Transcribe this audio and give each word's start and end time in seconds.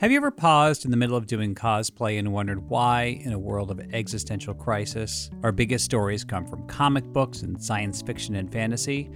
Have 0.00 0.10
you 0.10 0.16
ever 0.16 0.30
paused 0.30 0.86
in 0.86 0.90
the 0.90 0.96
middle 0.96 1.14
of 1.14 1.26
doing 1.26 1.54
cosplay 1.54 2.18
and 2.18 2.32
wondered 2.32 2.70
why, 2.70 3.20
in 3.22 3.34
a 3.34 3.38
world 3.38 3.70
of 3.70 3.82
existential 3.92 4.54
crisis, 4.54 5.28
our 5.42 5.52
biggest 5.52 5.84
stories 5.84 6.24
come 6.24 6.46
from 6.46 6.66
comic 6.68 7.04
books 7.12 7.42
and 7.42 7.62
science 7.62 8.00
fiction 8.00 8.36
and 8.36 8.50
fantasy? 8.50 9.10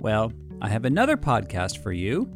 Well, 0.00 0.32
I 0.62 0.70
have 0.70 0.86
another 0.86 1.18
podcast 1.18 1.82
for 1.82 1.92
you. 1.92 2.32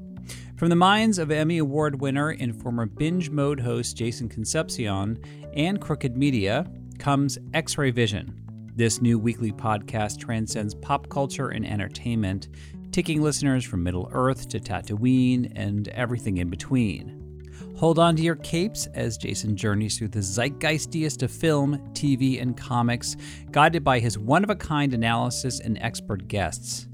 From 0.59 0.69
the 0.69 0.77
minds 0.77 1.19
of 1.19 1.31
Emmy 1.31 1.57
Award 1.57 1.99
winner 2.03 2.37
and 2.39 2.61
former 2.61 2.85
binge 2.85 3.31
mode 3.31 3.61
host 3.61 3.97
Jason 3.97 4.29
Concepcion 4.29 5.19
and 5.55 5.81
Crooked 5.81 6.19
Media 6.19 6.71
comes 6.99 7.39
X 7.55 7.79
Ray 7.79 7.93
Vision. 7.93 8.39
This 8.75 9.01
new 9.01 9.19
weekly 9.19 9.53
podcast 9.53 10.19
transcends 10.19 10.75
pop 10.75 11.09
culture 11.09 11.49
and 11.49 11.67
entertainment, 11.67 12.49
taking 12.93 13.23
listeners 13.23 13.65
from 13.65 13.83
Middle 13.83 14.11
Earth 14.13 14.51
to 14.51 14.61
Tatooine 14.61 15.51
and 15.57 15.89
everything 15.89 16.37
in 16.37 16.51
between. 16.51 17.16
Hold 17.77 17.99
on 17.99 18.17
to 18.17 18.23
your 18.23 18.37
capes 18.37 18.87
as 18.95 19.19
Jason 19.19 19.57
journeys 19.57 19.99
through 19.99 20.09
the 20.09 20.21
zeitgeistiest 20.21 21.23
of 21.23 21.31
film, 21.31 21.79
TV, 21.93 22.41
and 22.41 22.57
comics, 22.57 23.17
guided 23.51 23.85
by 23.85 23.99
his 23.99 24.19
one 24.19 24.43
of 24.43 24.51
a 24.51 24.57
kind 24.57 24.95
analysis 24.95 25.61
and 25.61 25.79
expert 25.81 26.27
guests. 26.29 26.89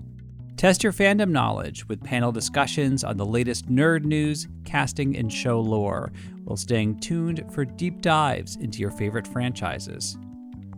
Test 0.57 0.85
your 0.85 0.93
fandom 0.93 1.31
knowledge 1.31 1.89
with 1.89 2.03
panel 2.05 2.31
discussions 2.31 3.05
on 3.05 3.17
the 3.17 3.27
latest 3.27 3.69
nerd 3.69 4.05
news, 4.05 4.49
casting, 4.65 5.17
and 5.17 5.33
show 5.33 5.61
lore, 5.61 6.13
while 6.45 6.57
staying 6.57 7.01
tuned 7.01 7.45
for 7.53 7.65
deep 7.65 8.01
dives 8.01 8.57
into 8.57 8.79
your 8.79 8.91
favorite 8.91 9.27
franchises. 9.27 10.17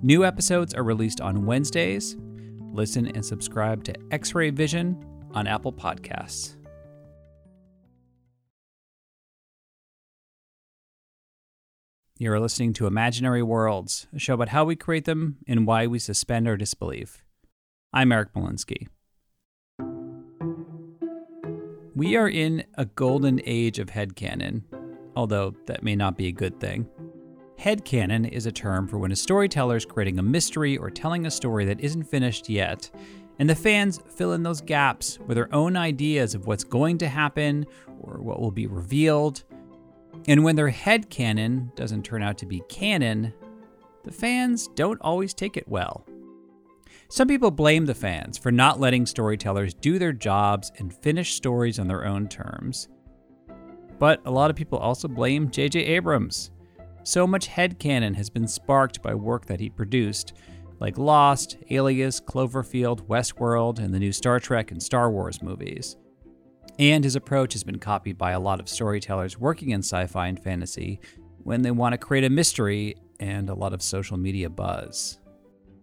New 0.03 0.25
episodes 0.25 0.75
are 0.75 0.85
released 0.85 1.21
on 1.21 1.47
Wednesdays. 1.47 2.17
Listen 2.73 3.09
and 3.09 3.25
subscribe 3.25 3.85
to 3.85 3.95
X 4.11 4.35
Ray 4.35 4.51
Vision 4.51 5.03
on 5.33 5.47
Apple 5.47 5.73
Podcasts. 5.73 6.57
You're 12.17 12.39
listening 12.39 12.75
to 12.75 12.87
Imaginary 12.87 13.43
Worlds, 13.43 14.07
a 14.15 14.21
show 14.21 14.35
about 14.35 14.51
how 14.51 14.65
we 14.65 14.77
create 14.77 15.05
them 15.05 15.39
and 15.49 15.67
why 15.67 15.89
we 15.89 15.99
suspend 15.99 16.47
our 16.47 16.57
disbelief. 16.57 17.25
I'm 17.93 18.13
Eric 18.13 18.33
Molinsky. 18.35 18.87
We 21.97 22.15
are 22.15 22.29
in 22.29 22.67
a 22.75 22.85
golden 22.85 23.41
age 23.45 23.81
of 23.81 23.89
headcanon, 23.89 24.63
although 25.17 25.57
that 25.67 25.83
may 25.83 25.97
not 25.97 26.17
be 26.17 26.29
a 26.29 26.33
good 26.33 26.61
thing. 26.61 26.89
Headcanon 27.59 28.29
is 28.31 28.47
a 28.47 28.53
term 28.53 28.87
for 28.87 28.99
when 28.99 29.11
a 29.11 29.17
storyteller 29.17 29.75
is 29.75 29.85
creating 29.85 30.21
a 30.21 30.23
mystery 30.23 30.77
or 30.77 30.91
telling 30.91 31.27
a 31.27 31.33
story 31.33 31.65
that 31.65 31.81
isn't 31.81 32.05
finished 32.05 32.49
yet, 32.49 32.93
and 33.41 33.51
the 33.51 33.57
fans 33.57 34.01
fill 34.07 34.35
in 34.35 34.45
those 34.45 34.61
gaps 34.61 35.19
with 35.27 35.35
their 35.35 35.53
own 35.53 35.77
ideas 35.77 36.37
of 36.37 36.47
what's 36.47 36.63
going 36.63 36.97
to 36.99 37.09
happen 37.09 37.67
or 37.99 38.23
what 38.23 38.39
will 38.39 38.53
be 38.53 38.69
revealed 38.69 39.43
and 40.27 40.45
when 40.45 40.57
their 40.57 40.71
head 40.71 41.11
canon 41.11 41.73
doesn't 41.77 42.05
turn 42.05 42.23
out 42.23 42.39
to 42.39 42.47
be 42.47 42.63
canon, 42.69 43.33
the 44.05 44.13
fans 44.13 44.69
don't 44.75 45.01
always 45.01 45.35
take 45.35 45.57
it 45.57 45.69
well. 45.69 46.07
Some 47.09 47.29
people 47.29 47.51
blame 47.51 47.87
the 47.87 47.95
fans 47.95 48.39
for 48.39 48.51
not 48.51 48.81
letting 48.81 49.07
storytellers 49.07 49.75
do 49.75 49.99
their 49.99 50.13
jobs 50.13 50.73
and 50.79 50.93
finish 50.93 51.35
stories 51.35 51.79
on 51.79 51.87
their 51.87 52.05
own 52.05 52.29
terms. 52.29 52.89
But 53.99 54.21
a 54.25 54.31
lot 54.31 54.51
of 54.51 54.57
people 54.57 54.79
also 54.79 55.09
blame 55.09 55.51
J.J. 55.51 55.81
Abrams. 55.81 56.51
So 57.05 57.27
much 57.27 57.47
head 57.47 57.79
headcanon 57.79 58.17
has 58.17 58.31
been 58.31 58.49
sparked 58.49 59.03
by 59.03 59.15
work 59.15 59.47
that 59.47 59.61
he 59.61 59.69
produced, 59.69 60.33
like 60.81 60.99
Lost, 60.99 61.59
Alias, 61.71 62.21
Cloverfield, 62.21 63.07
Westworld, 63.07 63.79
and 63.79 63.93
the 63.93 63.99
new 63.99 64.13
Star 64.13 64.41
Trek 64.41 64.71
and 64.71 64.83
Star 64.83 65.11
Wars 65.11 65.43
movies. 65.43 65.97
And 66.79 67.05
his 67.05 67.15
approach 67.15 67.53
has 67.53 67.63
been 67.63 67.79
copied 67.79 68.19
by 68.19 68.33
a 68.33 68.41
lot 68.41 68.61
of 68.61 68.69
storytellers 68.69 69.39
working 69.39 69.71
in 69.71 69.81
sci 69.81 70.07
fi 70.07 70.27
and 70.27 70.43
fantasy 70.43 71.01
when 71.43 71.63
they 71.63 71.71
want 71.71 71.93
to 71.93 71.99
create 71.99 72.25
a 72.25 72.31
mystery 72.31 72.97
and 73.21 73.49
a 73.49 73.55
lot 73.55 73.73
of 73.73 73.83
social 73.83 74.17
media 74.17 74.51
buzz. 74.51 75.19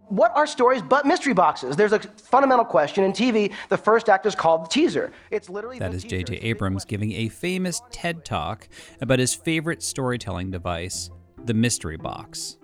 What 0.08 0.36
are 0.36 0.46
stories 0.46 0.82
but 0.82 1.06
mystery 1.06 1.32
boxes? 1.32 1.74
There's 1.74 1.94
a 1.94 2.00
fundamental 2.00 2.66
question 2.66 3.04
in 3.04 3.12
TV. 3.12 3.50
The 3.70 3.78
first 3.78 4.10
act 4.10 4.26
is 4.26 4.34
called 4.34 4.66
the 4.66 4.68
teaser. 4.68 5.10
It's 5.30 5.48
literally 5.48 5.78
that 5.78 5.94
is 5.94 6.04
J.J. 6.04 6.36
Abrams 6.36 6.84
giving 6.84 7.12
a 7.12 7.28
famous 7.30 7.80
TED 7.90 8.22
talk 8.22 8.68
about 9.00 9.18
his 9.18 9.34
favorite 9.34 9.82
storytelling 9.82 10.50
device, 10.50 11.08
the 11.46 11.54
mystery 11.54 11.96
box. 11.96 12.58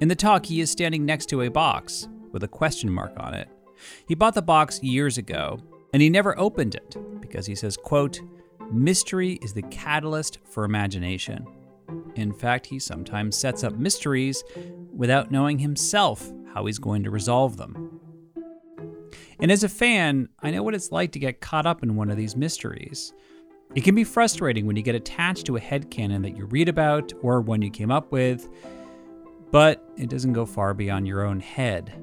In 0.00 0.06
the 0.06 0.14
talk, 0.14 0.46
he 0.46 0.60
is 0.60 0.70
standing 0.70 1.04
next 1.04 1.26
to 1.30 1.42
a 1.42 1.50
box 1.50 2.06
with 2.30 2.44
a 2.44 2.48
question 2.48 2.92
mark 2.92 3.14
on 3.16 3.34
it. 3.34 3.48
He 4.06 4.14
bought 4.14 4.34
the 4.34 4.42
box 4.42 4.80
years 4.80 5.18
ago 5.18 5.58
and 5.96 6.02
he 6.02 6.10
never 6.10 6.38
opened 6.38 6.74
it 6.74 6.94
because 7.22 7.46
he 7.46 7.54
says, 7.54 7.74
quote, 7.74 8.20
mystery 8.70 9.38
is 9.40 9.54
the 9.54 9.62
catalyst 9.62 10.40
for 10.44 10.64
imagination. 10.64 11.46
In 12.16 12.34
fact, 12.34 12.66
he 12.66 12.78
sometimes 12.78 13.34
sets 13.34 13.64
up 13.64 13.78
mysteries 13.78 14.44
without 14.94 15.30
knowing 15.30 15.58
himself 15.58 16.30
how 16.52 16.66
he's 16.66 16.78
going 16.78 17.02
to 17.04 17.10
resolve 17.10 17.56
them. 17.56 17.98
And 19.40 19.50
as 19.50 19.64
a 19.64 19.70
fan, 19.70 20.28
I 20.42 20.50
know 20.50 20.62
what 20.62 20.74
it's 20.74 20.92
like 20.92 21.12
to 21.12 21.18
get 21.18 21.40
caught 21.40 21.64
up 21.64 21.82
in 21.82 21.96
one 21.96 22.10
of 22.10 22.18
these 22.18 22.36
mysteries. 22.36 23.14
It 23.74 23.82
can 23.82 23.94
be 23.94 24.04
frustrating 24.04 24.66
when 24.66 24.76
you 24.76 24.82
get 24.82 24.94
attached 24.94 25.46
to 25.46 25.56
a 25.56 25.60
headcanon 25.60 26.20
that 26.24 26.36
you 26.36 26.44
read 26.44 26.68
about 26.68 27.10
or 27.22 27.40
one 27.40 27.62
you 27.62 27.70
came 27.70 27.90
up 27.90 28.12
with, 28.12 28.50
but 29.50 29.82
it 29.96 30.10
doesn't 30.10 30.34
go 30.34 30.44
far 30.44 30.74
beyond 30.74 31.06
your 31.06 31.24
own 31.24 31.40
head. 31.40 31.94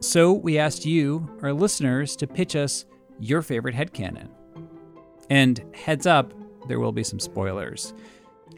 So 0.00 0.32
we 0.32 0.58
asked 0.58 0.86
you, 0.86 1.28
our 1.42 1.52
listeners, 1.52 2.16
to 2.16 2.26
pitch 2.26 2.56
us 2.56 2.86
your 3.18 3.42
favorite 3.42 3.74
headcanon. 3.74 4.28
And 5.30 5.64
heads 5.74 6.06
up, 6.06 6.32
there 6.68 6.80
will 6.80 6.92
be 6.92 7.04
some 7.04 7.20
spoilers. 7.20 7.94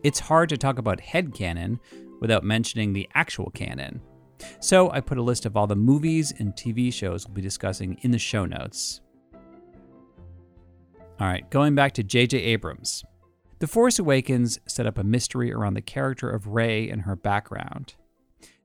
It's 0.03 0.21
hard 0.21 0.49
to 0.51 0.57
talk 0.57 0.79
about 0.79 1.01
headcanon 1.01 1.79
without 2.21 2.45
mentioning 2.45 2.93
the 2.93 3.09
actual 3.15 3.51
canon. 3.51 4.01
So 4.61 4.91
I 4.91 5.01
put 5.01 5.19
a 5.19 5.23
list 5.23 5.47
of 5.47 5.57
all 5.57 5.67
the 5.67 5.77
movies 5.77 6.33
and 6.39 6.53
TV 6.53 6.93
shows 6.93 7.27
we'll 7.27 7.35
be 7.35 7.43
discussing 7.43 7.99
in 8.03 8.11
the 8.11 8.19
show 8.19 8.45
notes. 8.45 9.01
All 11.19 11.27
right, 11.27 11.49
going 11.51 11.75
back 11.75 11.93
to 11.95 12.03
J.J. 12.03 12.39
Abrams. 12.39 13.05
The 13.59 13.67
Force 13.67 13.99
Awakens 13.99 14.61
set 14.67 14.87
up 14.87 14.99
a 14.99 15.05
mystery 15.05 15.51
around 15.51 15.75
the 15.75 15.81
character 15.81 16.29
of 16.29 16.49
Rey 16.49 16.91
and 16.91 17.03
her 17.03 17.17
background. 17.17 17.95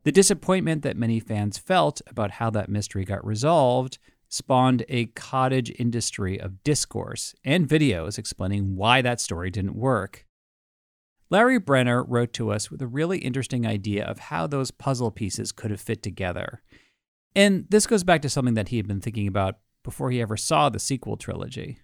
The 0.03 0.11
disappointment 0.11 0.81
that 0.81 0.97
many 0.97 1.21
fans 1.21 1.57
felt 1.57 2.01
about 2.07 2.31
how 2.31 2.49
that 2.49 2.67
mystery 2.67 3.05
got 3.05 3.25
resolved 3.25 3.99
spawned 4.31 4.85
a 4.87 5.07
cottage 5.07 5.71
industry 5.77 6.39
of 6.39 6.63
discourse 6.63 7.35
and 7.43 7.67
videos 7.67 8.17
explaining 8.17 8.77
why 8.77 9.01
that 9.01 9.19
story 9.19 9.51
didn't 9.51 9.75
work. 9.75 10.25
Larry 11.29 11.59
Brenner 11.59 12.03
wrote 12.03 12.33
to 12.33 12.49
us 12.49 12.71
with 12.71 12.81
a 12.81 12.87
really 12.87 13.19
interesting 13.19 13.65
idea 13.65 14.05
of 14.05 14.19
how 14.19 14.47
those 14.47 14.71
puzzle 14.71 15.11
pieces 15.11 15.51
could 15.51 15.69
have 15.69 15.81
fit 15.81 16.01
together. 16.01 16.61
And 17.35 17.65
this 17.69 17.85
goes 17.85 18.03
back 18.03 18.21
to 18.23 18.29
something 18.29 18.55
that 18.55 18.69
he 18.69 18.77
had 18.77 18.87
been 18.87 19.01
thinking 19.01 19.27
about 19.27 19.59
before 19.83 20.11
he 20.11 20.21
ever 20.21 20.37
saw 20.37 20.69
the 20.69 20.79
sequel 20.79 21.17
trilogy. 21.17 21.79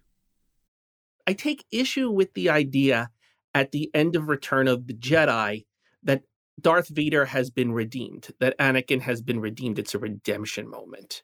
I 1.26 1.34
take 1.34 1.66
issue 1.72 2.10
with 2.10 2.34
the 2.34 2.50
idea 2.50 3.10
at 3.54 3.72
the 3.72 3.90
end 3.94 4.16
of 4.16 4.30
Return 4.30 4.68
of 4.68 4.88
the 4.88 4.94
Jedi 4.94 5.66
that 6.04 6.24
Darth 6.60 6.88
Vader 6.88 7.26
has 7.26 7.50
been 7.50 7.72
redeemed, 7.74 8.30
that 8.40 8.58
Anakin 8.58 9.02
has 9.02 9.22
been 9.22 9.40
redeemed. 9.40 9.80
It's 9.80 9.96
a 9.96 10.00
redemption 10.00 10.70
moment 10.70 11.24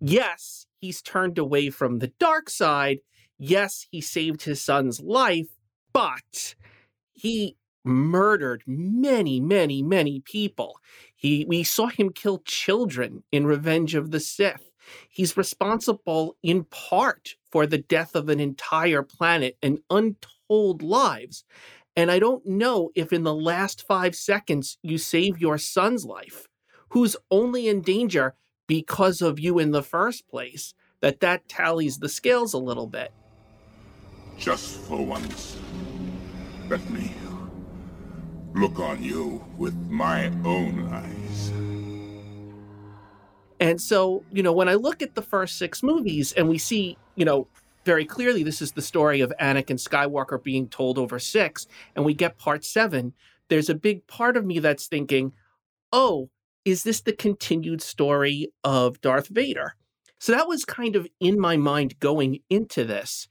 yes, 0.00 0.66
he's 0.80 1.02
turned 1.02 1.38
away 1.38 1.70
from 1.70 1.98
the 1.98 2.12
dark 2.18 2.50
side. 2.50 2.98
Yes, 3.38 3.86
he 3.90 4.00
saved 4.00 4.42
his 4.42 4.62
son's 4.62 5.00
life, 5.00 5.48
but 5.92 6.54
he 7.12 7.56
murdered 7.84 8.62
many, 8.66 9.40
many, 9.40 9.82
many 9.82 10.20
people. 10.20 10.78
He 11.14 11.44
we 11.46 11.62
saw 11.62 11.86
him 11.86 12.10
kill 12.10 12.38
children 12.44 13.22
in 13.30 13.46
Revenge 13.46 13.94
of 13.94 14.10
the 14.10 14.20
Sith. 14.20 14.70
He's 15.08 15.36
responsible 15.36 16.36
in 16.42 16.64
part 16.64 17.36
for 17.50 17.66
the 17.66 17.78
death 17.78 18.14
of 18.14 18.28
an 18.28 18.40
entire 18.40 19.02
planet 19.02 19.56
and 19.62 19.80
untold 19.90 20.82
lives. 20.82 21.44
And 21.96 22.10
I 22.10 22.18
don't 22.18 22.44
know 22.46 22.90
if 22.94 23.12
in 23.12 23.22
the 23.22 23.34
last 23.34 23.86
five 23.86 24.14
seconds 24.14 24.78
you 24.82 24.98
save 24.98 25.40
your 25.40 25.58
son's 25.58 26.04
life, 26.04 26.46
who's 26.90 27.16
only 27.30 27.68
in 27.68 27.80
danger 27.80 28.34
because 28.66 29.22
of 29.22 29.38
you 29.38 29.58
in 29.58 29.70
the 29.70 29.82
first 29.82 30.28
place, 30.28 30.74
that 31.00 31.20
that 31.20 31.48
tallies 31.48 31.98
the 31.98 32.08
scales 32.08 32.52
a 32.52 32.58
little 32.58 32.86
bit. 32.86 33.12
Just 34.38 34.80
for 34.80 35.04
once, 35.04 35.56
let 36.68 36.88
me 36.90 37.12
look 38.54 38.78
on 38.78 39.02
you 39.02 39.44
with 39.56 39.74
my 39.88 40.26
own 40.44 40.88
eyes. 40.92 41.52
And 43.60 43.80
so, 43.80 44.24
you 44.32 44.42
know, 44.42 44.52
when 44.52 44.68
I 44.68 44.74
look 44.74 45.02
at 45.02 45.14
the 45.14 45.22
first 45.22 45.58
six 45.58 45.82
movies 45.82 46.32
and 46.32 46.48
we 46.48 46.58
see, 46.58 46.98
you 47.14 47.24
know, 47.24 47.46
very 47.84 48.04
clearly 48.04 48.42
this 48.42 48.60
is 48.60 48.72
the 48.72 48.82
story 48.82 49.20
of 49.20 49.32
Anakin 49.40 49.78
Skywalker 49.78 50.42
being 50.42 50.68
told 50.68 50.98
over 50.98 51.18
six, 51.18 51.66
and 51.94 52.04
we 52.04 52.14
get 52.14 52.36
part 52.36 52.64
seven, 52.64 53.14
there's 53.48 53.70
a 53.70 53.74
big 53.74 54.06
part 54.06 54.36
of 54.36 54.44
me 54.44 54.58
that's 54.58 54.86
thinking, 54.86 55.32
oh, 55.92 56.28
is 56.66 56.82
this 56.82 57.00
the 57.00 57.12
continued 57.12 57.80
story 57.80 58.52
of 58.64 59.00
Darth 59.00 59.28
Vader? 59.28 59.76
So 60.18 60.32
that 60.32 60.48
was 60.48 60.64
kind 60.64 60.96
of 60.96 61.06
in 61.20 61.38
my 61.38 61.56
mind 61.56 62.00
going 62.00 62.40
into 62.50 62.84
this. 62.84 63.28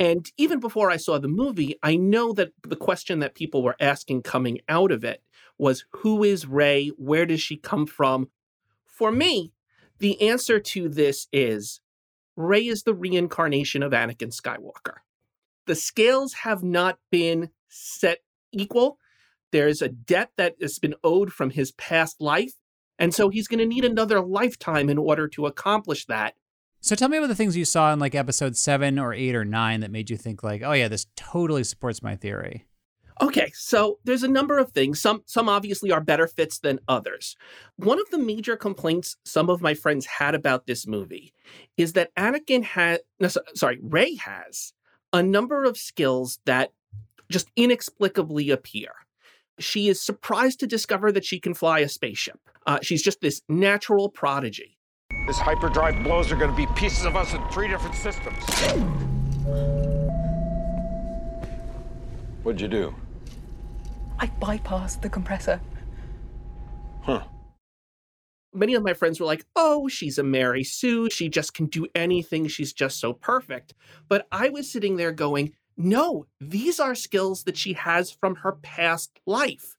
And 0.00 0.26
even 0.38 0.58
before 0.58 0.90
I 0.90 0.96
saw 0.96 1.18
the 1.18 1.28
movie, 1.28 1.76
I 1.82 1.96
know 1.96 2.32
that 2.32 2.52
the 2.66 2.76
question 2.76 3.18
that 3.18 3.34
people 3.34 3.62
were 3.62 3.76
asking 3.78 4.22
coming 4.22 4.60
out 4.68 4.90
of 4.90 5.04
it 5.04 5.22
was 5.58 5.84
who 5.96 6.24
is 6.24 6.46
Rey? 6.46 6.88
Where 6.96 7.26
does 7.26 7.42
she 7.42 7.56
come 7.58 7.84
from? 7.84 8.30
For 8.86 9.12
me, 9.12 9.52
the 9.98 10.22
answer 10.26 10.58
to 10.58 10.88
this 10.88 11.26
is 11.30 11.80
Rey 12.36 12.66
is 12.66 12.84
the 12.84 12.94
reincarnation 12.94 13.82
of 13.82 13.92
Anakin 13.92 14.34
Skywalker. 14.34 14.98
The 15.66 15.74
scales 15.74 16.32
have 16.44 16.62
not 16.62 16.98
been 17.10 17.50
set 17.68 18.20
equal. 18.50 18.96
There's 19.52 19.82
a 19.82 19.88
debt 19.88 20.30
that 20.38 20.54
has 20.62 20.78
been 20.78 20.94
owed 21.04 21.32
from 21.32 21.50
his 21.50 21.72
past 21.72 22.20
life. 22.20 22.54
And 22.98 23.14
so 23.14 23.28
he's 23.28 23.48
going 23.48 23.60
to 23.60 23.66
need 23.66 23.84
another 23.84 24.20
lifetime 24.20 24.88
in 24.88 24.98
order 24.98 25.28
to 25.28 25.46
accomplish 25.46 26.06
that. 26.06 26.34
So 26.80 26.94
tell 26.94 27.08
me 27.08 27.18
about 27.18 27.28
the 27.28 27.34
things 27.34 27.56
you 27.56 27.64
saw 27.64 27.92
in 27.92 27.98
like 27.98 28.14
episode 28.14 28.56
seven 28.56 28.98
or 28.98 29.12
eight 29.12 29.34
or 29.34 29.44
nine 29.44 29.80
that 29.80 29.90
made 29.90 30.10
you 30.10 30.16
think 30.16 30.42
like, 30.42 30.62
oh 30.62 30.72
yeah, 30.72 30.88
this 30.88 31.06
totally 31.16 31.64
supports 31.64 32.02
my 32.02 32.16
theory. 32.16 32.66
Okay, 33.20 33.50
so 33.52 33.98
there's 34.04 34.22
a 34.22 34.28
number 34.28 34.58
of 34.58 34.70
things. 34.70 35.00
Some 35.00 35.22
some 35.26 35.48
obviously 35.48 35.90
are 35.90 36.00
better 36.00 36.28
fits 36.28 36.60
than 36.60 36.78
others. 36.86 37.36
One 37.76 37.98
of 37.98 38.08
the 38.10 38.18
major 38.18 38.56
complaints 38.56 39.16
some 39.24 39.50
of 39.50 39.60
my 39.60 39.74
friends 39.74 40.06
had 40.06 40.36
about 40.36 40.66
this 40.66 40.86
movie 40.86 41.32
is 41.76 41.94
that 41.94 42.14
Anakin 42.14 42.62
had 42.62 43.00
no, 43.18 43.28
sorry, 43.54 43.80
Rey 43.82 44.14
has 44.14 44.72
a 45.12 45.20
number 45.20 45.64
of 45.64 45.76
skills 45.76 46.38
that 46.44 46.70
just 47.28 47.50
inexplicably 47.56 48.50
appear. 48.50 48.92
She 49.58 49.88
is 49.88 50.00
surprised 50.00 50.60
to 50.60 50.66
discover 50.66 51.10
that 51.12 51.24
she 51.24 51.40
can 51.40 51.54
fly 51.54 51.80
a 51.80 51.88
spaceship. 51.88 52.38
Uh, 52.66 52.78
she's 52.82 53.02
just 53.02 53.20
this 53.20 53.42
natural 53.48 54.08
prodigy. 54.08 54.78
This 55.26 55.38
hyperdrive 55.38 56.02
blows 56.04 56.30
are 56.30 56.36
going 56.36 56.50
to 56.50 56.56
be 56.56 56.66
pieces 56.74 57.04
of 57.04 57.16
us 57.16 57.34
in 57.34 57.46
three 57.48 57.68
different 57.68 57.94
systems. 57.94 58.42
What'd 62.42 62.60
you 62.60 62.68
do? 62.68 62.94
I 64.18 64.26
bypassed 64.26 65.02
the 65.02 65.08
compressor. 65.08 65.60
Huh. 67.02 67.24
Many 68.54 68.74
of 68.74 68.82
my 68.82 68.94
friends 68.94 69.20
were 69.20 69.26
like, 69.26 69.44
oh, 69.54 69.88
she's 69.88 70.18
a 70.18 70.22
Mary 70.22 70.64
Sue. 70.64 71.10
She 71.10 71.28
just 71.28 71.52
can 71.54 71.66
do 71.66 71.86
anything. 71.94 72.48
She's 72.48 72.72
just 72.72 72.98
so 72.98 73.12
perfect. 73.12 73.74
But 74.08 74.26
I 74.32 74.48
was 74.48 74.70
sitting 74.70 74.96
there 74.96 75.12
going, 75.12 75.52
no, 75.78 76.26
these 76.40 76.80
are 76.80 76.96
skills 76.96 77.44
that 77.44 77.56
she 77.56 77.74
has 77.74 78.10
from 78.10 78.36
her 78.36 78.52
past 78.52 79.20
life. 79.26 79.76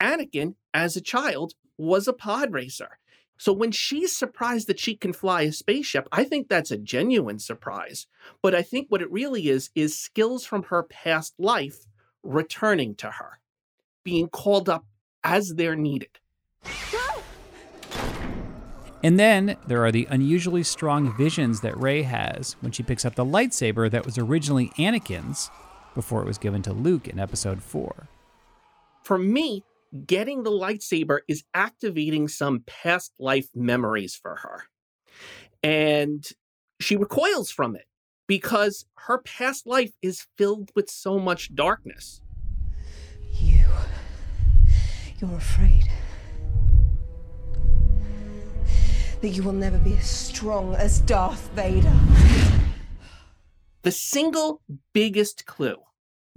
Anakin, 0.00 0.54
as 0.74 0.94
a 0.94 1.00
child, 1.00 1.54
was 1.78 2.06
a 2.06 2.12
pod 2.12 2.52
racer. 2.52 2.98
So 3.38 3.52
when 3.52 3.72
she's 3.72 4.16
surprised 4.16 4.68
that 4.68 4.78
she 4.78 4.94
can 4.94 5.12
fly 5.12 5.42
a 5.42 5.52
spaceship, 5.52 6.06
I 6.12 6.24
think 6.24 6.48
that's 6.48 6.70
a 6.70 6.76
genuine 6.76 7.38
surprise. 7.38 8.06
But 8.42 8.54
I 8.54 8.62
think 8.62 8.86
what 8.88 9.02
it 9.02 9.10
really 9.10 9.48
is, 9.48 9.70
is 9.74 9.98
skills 9.98 10.44
from 10.44 10.64
her 10.64 10.82
past 10.82 11.34
life 11.38 11.86
returning 12.22 12.94
to 12.96 13.10
her 13.10 13.40
being 14.04 14.28
called 14.28 14.68
up 14.68 14.84
as 15.24 15.54
they're 15.54 15.76
needed. 15.76 16.18
And 19.02 19.18
then 19.18 19.56
there 19.66 19.84
are 19.84 19.90
the 19.90 20.06
unusually 20.10 20.62
strong 20.62 21.16
visions 21.16 21.60
that 21.60 21.76
Rey 21.76 22.02
has 22.02 22.54
when 22.60 22.70
she 22.70 22.82
picks 22.84 23.04
up 23.04 23.16
the 23.16 23.24
lightsaber 23.24 23.90
that 23.90 24.06
was 24.06 24.16
originally 24.16 24.68
Anakin's 24.78 25.50
before 25.94 26.22
it 26.22 26.26
was 26.26 26.38
given 26.38 26.62
to 26.62 26.72
Luke 26.72 27.08
in 27.08 27.18
episode 27.18 27.62
4. 27.62 28.08
For 29.04 29.18
me, 29.18 29.64
getting 30.06 30.44
the 30.44 30.50
lightsaber 30.50 31.20
is 31.26 31.42
activating 31.52 32.28
some 32.28 32.62
past 32.66 33.12
life 33.18 33.48
memories 33.54 34.14
for 34.14 34.36
her. 34.36 34.64
And 35.62 36.24
she 36.80 36.96
recoils 36.96 37.50
from 37.50 37.74
it 37.74 37.86
because 38.28 38.86
her 38.94 39.18
past 39.18 39.66
life 39.66 39.92
is 40.00 40.26
filled 40.38 40.70
with 40.76 40.88
so 40.88 41.18
much 41.18 41.54
darkness. 41.54 42.20
You. 43.32 43.66
You're 45.20 45.36
afraid. 45.36 45.88
That 49.22 49.28
you 49.28 49.44
will 49.44 49.52
never 49.52 49.78
be 49.78 49.96
as 49.96 50.10
strong 50.10 50.74
as 50.74 51.00
Darth 51.00 51.48
Vader. 51.54 51.92
The 53.82 53.92
single 53.92 54.60
biggest 54.92 55.46
clue 55.46 55.76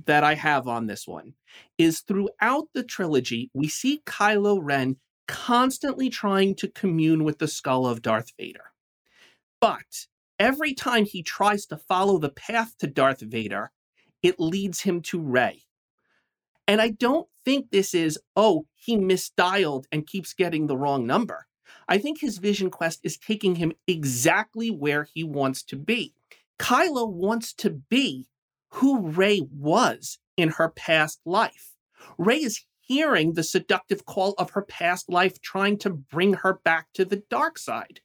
that 0.06 0.24
I 0.24 0.36
have 0.36 0.68
on 0.68 0.86
this 0.86 1.08
one 1.08 1.34
is 1.80 2.02
throughout 2.02 2.68
the 2.76 2.84
trilogy, 2.84 3.50
we 3.56 3.68
see 3.68 4.04
Kylo 4.06 4.60
Ren 4.62 4.98
constantly 5.28 6.12
trying 6.12 6.54
to 6.58 6.68
commune 6.68 7.24
with 7.24 7.40
the 7.40 7.48
skull 7.48 7.88
of 7.88 8.04
Darth 8.04 8.32
Vader. 8.38 8.72
But 9.60 10.06
every 10.40 10.76
time 10.76 11.06
he 11.06 11.24
tries 11.24 11.66
to 11.68 11.78
follow 11.78 12.20
the 12.20 12.30
path 12.30 12.78
to 12.78 12.88
Darth 12.88 13.22
Vader, 13.22 13.72
it 14.22 14.40
leads 14.40 14.82
him 14.82 15.02
to 15.04 15.20
Rey. 15.20 15.64
And 16.68 16.80
I 16.80 16.90
don't 16.90 17.28
think 17.44 17.72
this 17.72 17.96
is, 17.96 18.20
oh, 18.36 18.68
he 18.76 18.96
misdialed 18.96 19.86
and 19.92 20.06
keeps 20.06 20.34
getting 20.34 20.68
the 20.68 20.78
wrong 20.78 21.08
number. 21.08 21.48
I 21.88 21.98
think 21.98 22.20
his 22.20 22.38
vision 22.38 22.70
quest 22.70 23.00
is 23.04 23.18
taking 23.18 23.56
him 23.56 23.74
exactly 23.88 24.70
where 24.70 25.08
he 25.14 25.24
wants 25.24 25.64
to 25.64 25.76
be. 25.76 26.14
Kylo 26.60 27.12
wants 27.12 27.54
to 27.54 27.70
be 27.70 28.28
who 28.70 29.08
Rey 29.08 29.42
was 29.52 30.20
in 30.38 30.50
her 30.50 30.70
past 30.70 31.22
life. 31.26 31.74
Rey 32.18 32.38
is 32.38 32.64
hearing 32.80 33.34
the 33.34 33.44
seductive 33.44 34.06
call 34.06 34.34
of 34.38 34.52
her 34.52 34.62
past 34.62 35.10
life 35.10 35.42
trying 35.42 35.78
to 35.80 35.90
bring 35.90 36.34
her 36.34 36.60
back 36.64 36.88
to 36.94 37.04
the 37.04 37.24
dark 37.30 37.58
side. 37.58 38.00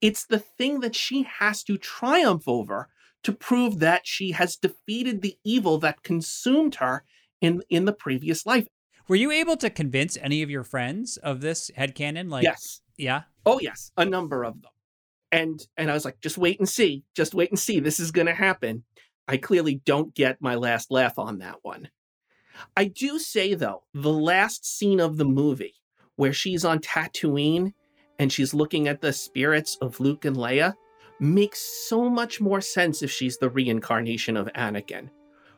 It's 0.00 0.26
the 0.26 0.38
thing 0.38 0.80
that 0.80 0.94
she 0.94 1.22
has 1.22 1.62
to 1.64 1.78
triumph 1.78 2.44
over 2.46 2.88
to 3.22 3.32
prove 3.32 3.78
that 3.78 4.06
she 4.06 4.32
has 4.32 4.56
defeated 4.56 5.22
the 5.22 5.36
evil 5.42 5.78
that 5.78 6.02
consumed 6.02 6.76
her 6.76 7.04
in 7.40 7.62
in 7.68 7.84
the 7.84 7.92
previous 7.92 8.46
life. 8.46 8.66
Were 9.08 9.16
you 9.16 9.30
able 9.30 9.56
to 9.58 9.70
convince 9.70 10.16
any 10.16 10.42
of 10.42 10.50
your 10.50 10.64
friends 10.64 11.16
of 11.16 11.40
this 11.40 11.70
headcanon? 11.76 12.30
Like 12.30 12.44
Yes. 12.44 12.80
Yeah. 12.96 13.22
Oh 13.44 13.60
yes, 13.60 13.92
a 13.96 14.04
number 14.04 14.44
of 14.44 14.60
them. 14.62 14.72
And 15.32 15.66
and 15.76 15.90
I 15.90 15.94
was 15.94 16.04
like, 16.04 16.20
just 16.20 16.38
wait 16.38 16.58
and 16.58 16.68
see. 16.68 17.04
Just 17.14 17.34
wait 17.34 17.50
and 17.50 17.58
see. 17.58 17.80
This 17.80 18.00
is 18.00 18.10
gonna 18.10 18.34
happen. 18.34 18.84
I 19.28 19.36
clearly 19.36 19.76
don't 19.84 20.14
get 20.14 20.40
my 20.40 20.54
last 20.54 20.90
laugh 20.90 21.18
on 21.18 21.38
that 21.38 21.58
one. 21.62 21.90
I 22.76 22.86
do 22.86 23.18
say 23.18 23.54
though, 23.54 23.82
the 23.92 24.12
last 24.12 24.64
scene 24.64 25.00
of 25.00 25.16
the 25.16 25.24
movie 25.24 25.74
where 26.16 26.32
she's 26.32 26.64
on 26.64 26.78
Tatooine 26.78 27.72
and 28.18 28.32
she's 28.32 28.54
looking 28.54 28.88
at 28.88 29.00
the 29.00 29.12
spirits 29.12 29.76
of 29.80 30.00
Luke 30.00 30.24
and 30.24 30.36
Leia 30.36 30.74
makes 31.20 31.60
so 31.60 32.08
much 32.08 32.40
more 32.40 32.60
sense 32.60 33.02
if 33.02 33.10
she's 33.10 33.38
the 33.38 33.50
reincarnation 33.50 34.36
of 34.36 34.48
Anakin. 34.54 35.10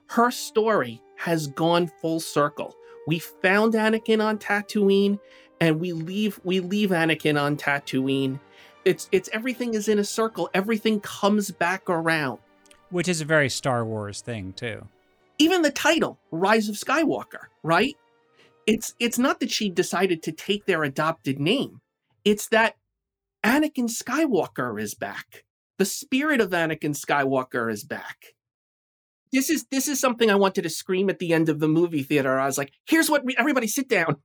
Her 0.09 0.31
story 0.31 1.03
has 1.17 1.49
gone 1.49 1.91
full 2.01 2.21
circle. 2.21 2.75
We 3.07 3.19
found 3.19 3.75
Anakin 3.75 4.25
on 4.25 4.39
Tatooine 4.39 5.19
and 5.61 5.81
we 5.81 5.93
leave 5.93 6.41
we 6.45 6.61
leave 6.61 6.91
Anakin 6.91 7.41
on 7.41 7.57
Tatooine. 7.57 8.41
It's 8.85 9.09
it's 9.13 9.29
everything 9.33 9.75
is 9.75 9.89
in 9.89 9.99
a 9.99 10.05
circle. 10.05 10.49
Everything 10.55 11.01
comes 11.01 11.51
back 11.51 11.89
around. 11.91 12.39
Which 12.91 13.09
is 13.09 13.21
a 13.21 13.25
very 13.25 13.49
Star 13.51 13.85
Wars 13.85 14.21
thing 14.21 14.53
too. 14.55 14.87
Even 15.39 15.63
the 15.63 15.71
title, 15.71 16.19
Rise 16.31 16.69
of 16.69 16.75
Skywalker, 16.77 17.47
right? 17.63 17.97
It's 18.67 18.95
it's 18.99 19.19
not 19.19 19.41
that 19.41 19.51
she 19.51 19.69
decided 19.69 20.23
to 20.25 20.33
take 20.33 20.67
their 20.67 20.85
adopted 20.85 21.39
name. 21.39 21.81
It's 22.25 22.49
that 22.49 22.77
Anakin 23.45 23.89
Skywalker 23.89 24.81
is 24.81 24.95
back. 24.95 25.45
The 25.79 25.85
spirit 25.85 26.41
of 26.41 26.51
Anakin 26.51 26.97
Skywalker 26.97 27.71
is 27.73 27.85
back. 27.85 28.35
this 29.33 29.51
is 29.51 29.67
this 29.71 29.89
is 29.89 30.01
something 30.01 30.31
I 30.31 30.35
wanted 30.37 30.63
to 30.63 30.71
scream 30.71 31.11
at 31.11 31.19
the 31.19 31.33
end 31.33 31.49
of 31.49 31.61
the 31.61 31.69
movie 31.69 32.03
theater. 32.03 32.39
I 32.39 32.47
was 32.47 32.59
like, 32.59 32.73
"Here's 32.87 33.11
what 33.11 33.25
re- 33.25 33.37
everybody 33.39 33.67
sit 33.69 33.89
down. 33.89 34.17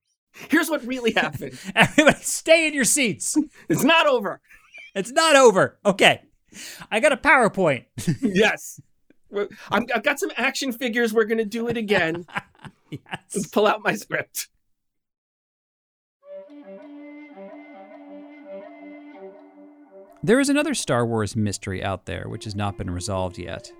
Here's 0.49 0.69
what 0.69 0.85
really 0.85 1.11
happened. 1.11 1.57
Everybody 1.75 2.23
stay 2.23 2.67
in 2.67 2.73
your 2.73 2.85
seats. 2.85 3.37
it's 3.69 3.83
not 3.83 4.07
over." 4.07 4.41
It's 4.95 5.11
not 5.11 5.35
over. 5.35 5.79
Okay. 5.85 6.21
I 6.91 6.99
got 6.99 7.11
a 7.11 7.17
PowerPoint. 7.17 7.85
yes. 8.21 8.79
I'm, 9.71 9.87
I've 9.93 10.03
got 10.03 10.19
some 10.19 10.31
action 10.37 10.71
figures. 10.71 11.13
We're 11.13 11.25
going 11.25 11.39
to 11.39 11.45
do 11.45 11.67
it 11.67 11.77
again. 11.77 12.25
yes. 12.91 13.01
Let's 13.11 13.35
yes. 13.35 13.47
pull 13.47 13.65
out 13.65 13.83
my 13.83 13.95
script. 13.95 14.49
There 20.25 20.39
is 20.39 20.47
another 20.47 20.73
Star 20.73 21.05
Wars 21.05 21.35
mystery 21.35 21.83
out 21.83 22.05
there 22.05 22.29
which 22.29 22.45
has 22.45 22.55
not 22.55 22.77
been 22.77 22.89
resolved 22.89 23.37
yet. 23.37 23.71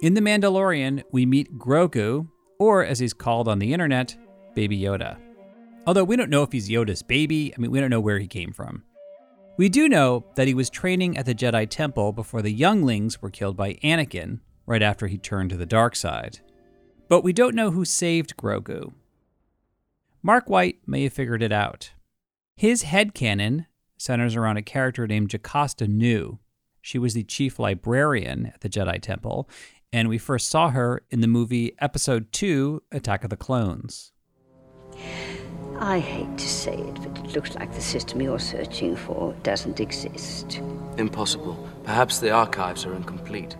In 0.00 0.14
The 0.14 0.22
Mandalorian, 0.22 1.02
we 1.12 1.26
meet 1.26 1.58
Grogu, 1.58 2.28
or 2.58 2.82
as 2.84 2.98
he's 2.98 3.12
called 3.12 3.48
on 3.48 3.58
the 3.58 3.74
internet, 3.74 4.16
Baby 4.54 4.80
Yoda. 4.80 5.18
Although 5.86 6.04
we 6.04 6.16
don't 6.16 6.30
know 6.30 6.42
if 6.42 6.52
he's 6.52 6.68
Yoda's 6.68 7.02
baby, 7.02 7.52
I 7.56 7.60
mean, 7.60 7.70
we 7.70 7.80
don't 7.80 7.90
know 7.90 8.00
where 8.00 8.18
he 8.18 8.26
came 8.26 8.52
from. 8.52 8.84
We 9.56 9.68
do 9.68 9.88
know 9.88 10.24
that 10.36 10.46
he 10.46 10.54
was 10.54 10.70
training 10.70 11.16
at 11.16 11.26
the 11.26 11.34
Jedi 11.34 11.68
Temple 11.68 12.12
before 12.12 12.42
the 12.42 12.52
younglings 12.52 13.20
were 13.20 13.30
killed 13.30 13.56
by 13.56 13.74
Anakin, 13.82 14.40
right 14.66 14.82
after 14.82 15.06
he 15.06 15.18
turned 15.18 15.50
to 15.50 15.56
the 15.56 15.66
dark 15.66 15.96
side. 15.96 16.40
But 17.08 17.24
we 17.24 17.32
don't 17.32 17.54
know 17.54 17.70
who 17.70 17.84
saved 17.84 18.36
Grogu. 18.36 18.92
Mark 20.22 20.48
White 20.48 20.78
may 20.86 21.04
have 21.04 21.12
figured 21.12 21.42
it 21.42 21.52
out. 21.52 21.92
His 22.56 22.82
head 22.82 23.14
headcanon 23.14 23.66
centers 23.96 24.36
around 24.36 24.58
a 24.58 24.62
character 24.62 25.06
named 25.06 25.30
Jocasta 25.30 25.88
Nu. 25.88 26.38
She 26.82 26.98
was 26.98 27.14
the 27.14 27.24
chief 27.24 27.58
librarian 27.58 28.46
at 28.46 28.60
the 28.60 28.68
Jedi 28.68 29.00
Temple, 29.00 29.48
and 29.92 30.08
we 30.08 30.18
first 30.18 30.48
saw 30.48 30.70
her 30.70 31.02
in 31.10 31.20
the 31.20 31.26
movie 31.26 31.74
Episode 31.80 32.32
2 32.32 32.82
Attack 32.92 33.24
of 33.24 33.30
the 33.30 33.36
Clones. 33.36 34.12
I 35.80 35.98
hate 35.98 36.36
to 36.36 36.46
say 36.48 36.74
it, 36.74 36.94
but 36.96 37.24
it 37.24 37.34
looks 37.34 37.54
like 37.54 37.72
the 37.72 37.80
system 37.80 38.20
you're 38.20 38.38
searching 38.38 38.94
for 38.96 39.34
doesn't 39.42 39.80
exist. 39.80 40.60
Impossible. 40.98 41.66
Perhaps 41.84 42.18
the 42.18 42.30
archives 42.30 42.84
are 42.84 42.94
incomplete. 42.94 43.56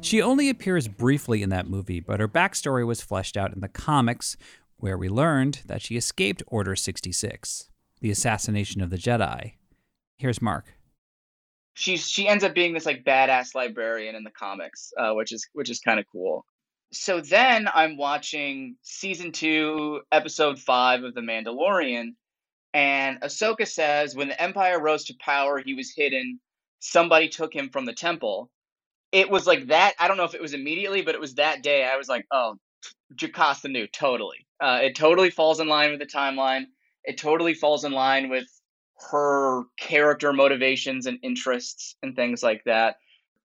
She 0.00 0.22
only 0.22 0.48
appears 0.48 0.86
briefly 0.86 1.42
in 1.42 1.50
that 1.50 1.68
movie, 1.68 1.98
but 1.98 2.20
her 2.20 2.28
backstory 2.28 2.86
was 2.86 3.02
fleshed 3.02 3.36
out 3.36 3.52
in 3.52 3.60
the 3.60 3.68
comics, 3.68 4.36
where 4.76 4.96
we 4.96 5.08
learned 5.08 5.62
that 5.66 5.82
she 5.82 5.96
escaped 5.96 6.44
Order 6.46 6.76
66, 6.76 7.68
the 8.00 8.10
assassination 8.10 8.80
of 8.80 8.90
the 8.90 8.96
Jedi. 8.96 9.54
Here's 10.18 10.40
Mark. 10.40 10.66
she's 11.74 12.08
she 12.08 12.28
ends 12.28 12.44
up 12.44 12.54
being 12.54 12.72
this 12.72 12.86
like 12.86 13.02
badass 13.04 13.54
librarian 13.56 14.14
in 14.14 14.22
the 14.22 14.30
comics, 14.30 14.92
uh, 14.96 15.12
which 15.14 15.32
is 15.32 15.46
which 15.54 15.70
is 15.70 15.80
kind 15.80 15.98
of 15.98 16.06
cool. 16.12 16.44
So 16.92 17.20
then 17.20 17.68
I'm 17.74 17.96
watching 17.96 18.76
season 18.82 19.32
two, 19.32 20.02
episode 20.12 20.58
five 20.58 21.04
of 21.04 21.14
The 21.14 21.22
Mandalorian, 21.22 22.14
and 22.74 23.20
Ahsoka 23.22 23.66
says 23.66 24.14
when 24.14 24.28
the 24.28 24.40
Empire 24.40 24.80
rose 24.80 25.04
to 25.04 25.14
power, 25.18 25.58
he 25.58 25.72
was 25.74 25.92
hidden. 25.94 26.38
Somebody 26.80 27.28
took 27.28 27.54
him 27.54 27.70
from 27.70 27.86
the 27.86 27.94
temple. 27.94 28.50
It 29.10 29.30
was 29.30 29.46
like 29.46 29.68
that. 29.68 29.94
I 29.98 30.06
don't 30.06 30.18
know 30.18 30.24
if 30.24 30.34
it 30.34 30.42
was 30.42 30.54
immediately, 30.54 31.02
but 31.02 31.14
it 31.14 31.20
was 31.20 31.34
that 31.34 31.62
day. 31.62 31.84
I 31.84 31.96
was 31.96 32.08
like, 32.08 32.26
oh, 32.30 32.58
Jocasta 33.14 33.68
Nu 33.68 33.86
totally. 33.86 34.46
Uh, 34.60 34.80
it 34.82 34.94
totally 34.94 35.30
falls 35.30 35.60
in 35.60 35.68
line 35.68 35.90
with 35.90 36.00
the 36.00 36.06
timeline. 36.06 36.64
It 37.04 37.18
totally 37.18 37.54
falls 37.54 37.84
in 37.84 37.92
line 37.92 38.28
with 38.28 38.46
her 39.10 39.64
character 39.78 40.32
motivations 40.32 41.06
and 41.06 41.18
interests 41.22 41.96
and 42.02 42.14
things 42.14 42.42
like 42.42 42.62
that. 42.64 42.96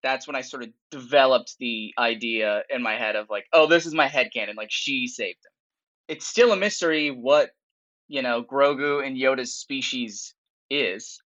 That's 0.03 0.27
when 0.27 0.35
I 0.35 0.41
sort 0.41 0.63
of 0.63 0.69
developed 0.91 1.55
the 1.59 1.93
idea 1.97 2.63
in 2.69 2.81
my 2.81 2.95
head 2.95 3.15
of 3.15 3.29
like, 3.29 3.45
oh, 3.53 3.67
this 3.67 3.85
is 3.85 3.93
my 3.93 4.07
head 4.07 4.29
headcanon. 4.33 4.55
Like 4.55 4.71
she 4.71 5.07
saved 5.07 5.39
him. 5.39 5.51
It's 6.07 6.27
still 6.27 6.51
a 6.51 6.57
mystery 6.57 7.09
what, 7.09 7.51
you 8.07 8.21
know, 8.21 8.43
Grogu 8.43 9.05
and 9.05 9.17
Yoda's 9.17 9.55
species 9.55 10.33
is. 10.69 11.21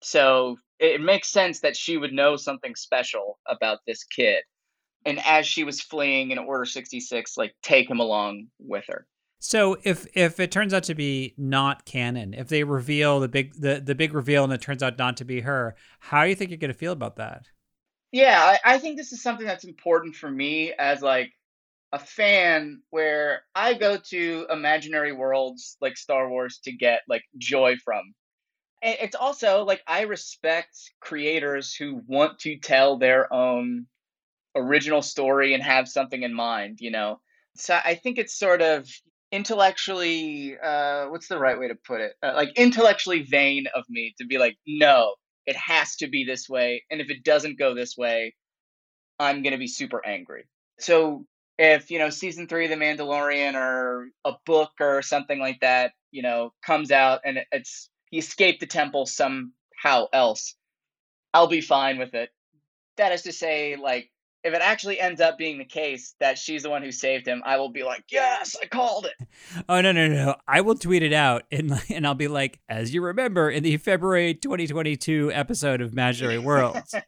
So 0.00 0.56
it 0.78 1.00
makes 1.00 1.30
sense 1.30 1.60
that 1.60 1.76
she 1.76 1.96
would 1.96 2.12
know 2.12 2.36
something 2.36 2.74
special 2.74 3.38
about 3.46 3.78
this 3.86 4.04
kid. 4.04 4.42
And 5.06 5.20
as 5.24 5.46
she 5.46 5.64
was 5.64 5.80
fleeing 5.80 6.30
in 6.30 6.38
Order 6.38 6.64
66, 6.64 7.36
like 7.36 7.54
take 7.62 7.90
him 7.90 8.00
along 8.00 8.46
with 8.58 8.84
her. 8.88 9.06
So 9.38 9.76
if 9.82 10.06
if 10.14 10.40
it 10.40 10.50
turns 10.50 10.72
out 10.72 10.84
to 10.84 10.94
be 10.94 11.34
not 11.36 11.84
canon, 11.84 12.32
if 12.32 12.48
they 12.48 12.64
reveal 12.64 13.20
the 13.20 13.28
big 13.28 13.52
the, 13.60 13.78
the 13.84 13.94
big 13.94 14.14
reveal 14.14 14.42
and 14.44 14.52
it 14.52 14.62
turns 14.62 14.82
out 14.82 14.96
not 14.96 15.18
to 15.18 15.24
be 15.26 15.42
her, 15.42 15.76
how 16.00 16.22
do 16.22 16.30
you 16.30 16.34
think 16.34 16.50
you're 16.50 16.56
gonna 16.56 16.72
feel 16.72 16.92
about 16.92 17.16
that? 17.16 17.48
Yeah, 18.14 18.40
I, 18.64 18.74
I 18.74 18.78
think 18.78 18.96
this 18.96 19.10
is 19.12 19.22
something 19.24 19.44
that's 19.44 19.64
important 19.64 20.14
for 20.14 20.30
me 20.30 20.72
as 20.72 21.02
like 21.02 21.32
a 21.92 21.98
fan 21.98 22.82
where 22.90 23.42
I 23.54 23.74
go 23.74 23.96
to 23.96 24.46
imaginary 24.50 25.12
worlds 25.12 25.76
like 25.80 25.96
Star 25.96 26.28
Wars 26.28 26.60
to 26.64 26.72
get 26.72 27.02
like 27.08 27.24
joy 27.38 27.76
from. 27.84 28.14
It's 28.82 29.16
also 29.16 29.64
like 29.64 29.82
I 29.88 30.02
respect 30.02 30.78
creators 31.00 31.74
who 31.74 32.02
want 32.06 32.38
to 32.40 32.56
tell 32.58 32.98
their 32.98 33.32
own 33.32 33.86
original 34.56 35.02
story 35.02 35.54
and 35.54 35.62
have 35.62 35.88
something 35.88 36.22
in 36.22 36.34
mind, 36.34 36.78
you 36.80 36.92
know. 36.92 37.20
So 37.56 37.80
I 37.84 37.96
think 37.96 38.18
it's 38.18 38.38
sort 38.38 38.62
of 38.62 38.88
intellectually 39.32 40.56
uh 40.62 41.06
what's 41.08 41.28
the 41.28 41.38
right 41.38 41.58
way 41.58 41.68
to 41.68 41.74
put 41.74 42.00
it? 42.00 42.14
Uh, 42.22 42.32
like 42.36 42.52
intellectually 42.56 43.22
vain 43.22 43.66
of 43.74 43.84
me 43.90 44.14
to 44.18 44.26
be 44.26 44.38
like 44.38 44.56
no, 44.66 45.14
it 45.46 45.56
has 45.56 45.96
to 45.96 46.06
be 46.06 46.24
this 46.24 46.48
way 46.48 46.84
and 46.90 47.00
if 47.00 47.10
it 47.10 47.24
doesn't 47.24 47.58
go 47.58 47.74
this 47.74 47.96
way, 47.96 48.34
I'm 49.18 49.42
going 49.42 49.52
to 49.52 49.58
be 49.58 49.66
super 49.66 50.04
angry. 50.04 50.44
So 50.78 51.26
if, 51.58 51.90
you 51.90 51.98
know, 51.98 52.10
season 52.10 52.48
3 52.48 52.64
of 52.64 52.70
The 52.70 52.76
Mandalorian 52.76 53.54
or 53.54 54.08
a 54.24 54.32
book 54.44 54.72
or 54.80 55.02
something 55.02 55.38
like 55.38 55.60
that, 55.60 55.92
you 56.10 56.22
know, 56.22 56.52
comes 56.64 56.90
out 56.90 57.20
and 57.24 57.38
it's 57.52 57.90
he 58.10 58.18
escaped 58.18 58.60
the 58.60 58.66
temple 58.66 59.06
somehow 59.06 60.06
else, 60.12 60.56
I'll 61.32 61.48
be 61.48 61.60
fine 61.60 61.98
with 61.98 62.14
it. 62.14 62.30
That 62.96 63.12
is 63.12 63.22
to 63.22 63.32
say 63.32 63.76
like 63.76 64.10
if 64.44 64.52
it 64.52 64.60
actually 64.60 65.00
ends 65.00 65.22
up 65.22 65.38
being 65.38 65.58
the 65.58 65.64
case 65.64 66.14
that 66.20 66.38
she's 66.38 66.62
the 66.62 66.70
one 66.70 66.82
who 66.82 66.92
saved 66.92 67.26
him, 67.26 67.42
I 67.46 67.56
will 67.56 67.70
be 67.70 67.82
like, 67.82 68.04
"Yes, 68.10 68.54
I 68.62 68.66
called 68.66 69.06
it." 69.06 69.14
Oh 69.68 69.80
no 69.80 69.92
no 69.92 70.08
no! 70.08 70.36
I 70.46 70.60
will 70.60 70.76
tweet 70.76 71.02
it 71.02 71.12
out 71.12 71.44
and 71.50 71.72
and 71.90 72.06
I'll 72.06 72.14
be 72.14 72.28
like, 72.28 72.60
as 72.68 72.94
you 72.94 73.02
remember 73.02 73.50
in 73.50 73.62
the 73.62 73.76
February 73.78 74.34
2022 74.34 75.32
episode 75.32 75.80
of 75.80 75.92
Imaginary 75.92 76.38
Worlds. 76.38 76.94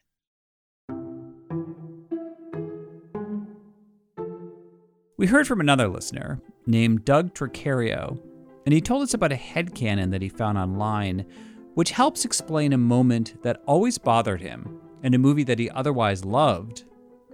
we 5.17 5.27
heard 5.27 5.47
from 5.47 5.61
another 5.61 5.89
listener 5.89 6.41
named 6.67 7.05
Doug 7.05 7.35
Tricarico, 7.35 8.19
and 8.65 8.73
he 8.73 8.81
told 8.81 9.03
us 9.03 9.15
about 9.15 9.33
a 9.33 9.37
headcanon 9.37 10.11
that 10.11 10.23
he 10.23 10.29
found 10.29 10.59
online, 10.59 11.27
which 11.75 11.91
helps 11.91 12.25
explain 12.25 12.73
a 12.73 12.79
moment 12.79 13.43
that 13.43 13.63
always 13.67 13.99
bothered 13.99 14.41
him 14.41 14.81
in 15.03 15.15
a 15.15 15.19
movie 15.19 15.45
that 15.45 15.59
he 15.59 15.71
otherwise 15.71 16.25
loved, 16.25 16.85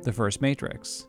The 0.02 0.12
First 0.12 0.40
Matrix. 0.40 1.06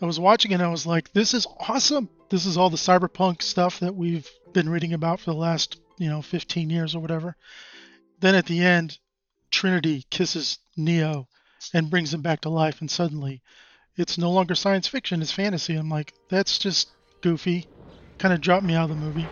I 0.00 0.06
was 0.06 0.18
watching 0.18 0.50
it 0.50 0.54
and 0.54 0.62
I 0.62 0.68
was 0.68 0.86
like, 0.86 1.12
this 1.12 1.34
is 1.34 1.46
awesome. 1.68 2.08
This 2.30 2.46
is 2.46 2.56
all 2.56 2.70
the 2.70 2.76
cyberpunk 2.76 3.42
stuff 3.42 3.80
that 3.80 3.94
we've 3.94 4.28
been 4.52 4.68
reading 4.68 4.94
about 4.94 5.20
for 5.20 5.30
the 5.30 5.36
last, 5.36 5.80
you 5.98 6.08
know, 6.08 6.22
15 6.22 6.70
years 6.70 6.94
or 6.94 7.00
whatever. 7.00 7.36
Then 8.20 8.34
at 8.34 8.46
the 8.46 8.60
end, 8.60 8.98
Trinity 9.50 10.04
kisses 10.10 10.58
Neo 10.76 11.28
and 11.74 11.90
brings 11.90 12.12
him 12.12 12.22
back 12.22 12.40
to 12.40 12.48
life, 12.48 12.80
and 12.80 12.90
suddenly 12.90 13.42
it's 13.96 14.16
no 14.18 14.30
longer 14.30 14.54
science 14.54 14.88
fiction, 14.88 15.20
it's 15.20 15.30
fantasy. 15.30 15.76
I'm 15.76 15.90
like, 15.90 16.14
that's 16.28 16.58
just 16.58 16.88
goofy. 17.20 17.66
Kind 18.18 18.32
of 18.32 18.40
dropped 18.40 18.64
me 18.64 18.74
out 18.74 18.90
of 18.90 18.96
the 18.96 19.04
movie. 19.04 19.26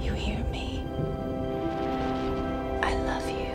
You 0.00 0.12
hear 0.14 0.42
me? 0.44 0.82
I 2.82 2.94
love 2.94 3.28
you. 3.28 3.52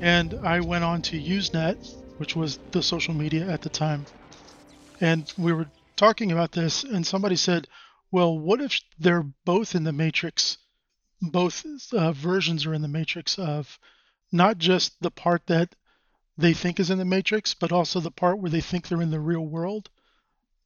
And 0.00 0.34
I 0.42 0.60
went 0.60 0.84
on 0.84 1.02
to 1.02 1.20
Usenet, 1.20 1.94
which 2.18 2.36
was 2.36 2.58
the 2.72 2.82
social 2.82 3.14
media 3.14 3.48
at 3.48 3.62
the 3.62 3.68
time. 3.68 4.06
And 5.00 5.32
we 5.36 5.52
were 5.52 5.68
talking 5.96 6.32
about 6.32 6.52
this, 6.52 6.84
and 6.84 7.06
somebody 7.06 7.36
said, 7.36 7.68
well, 8.10 8.38
what 8.38 8.60
if 8.60 8.80
they're 8.98 9.26
both 9.44 9.74
in 9.74 9.84
the 9.84 9.92
Matrix? 9.92 10.58
Both 11.20 11.64
uh, 11.92 12.12
versions 12.12 12.66
are 12.66 12.74
in 12.74 12.82
the 12.82 12.88
Matrix 12.88 13.38
of 13.38 13.78
not 14.32 14.58
just 14.58 15.00
the 15.00 15.10
part 15.10 15.46
that 15.46 15.74
they 16.38 16.52
think 16.52 16.78
is 16.78 16.90
in 16.90 16.98
the 16.98 17.04
Matrix, 17.04 17.54
but 17.54 17.72
also 17.72 18.00
the 18.00 18.10
part 18.10 18.38
where 18.38 18.50
they 18.50 18.60
think 18.60 18.88
they're 18.88 19.02
in 19.02 19.10
the 19.10 19.20
real 19.20 19.46
world. 19.46 19.88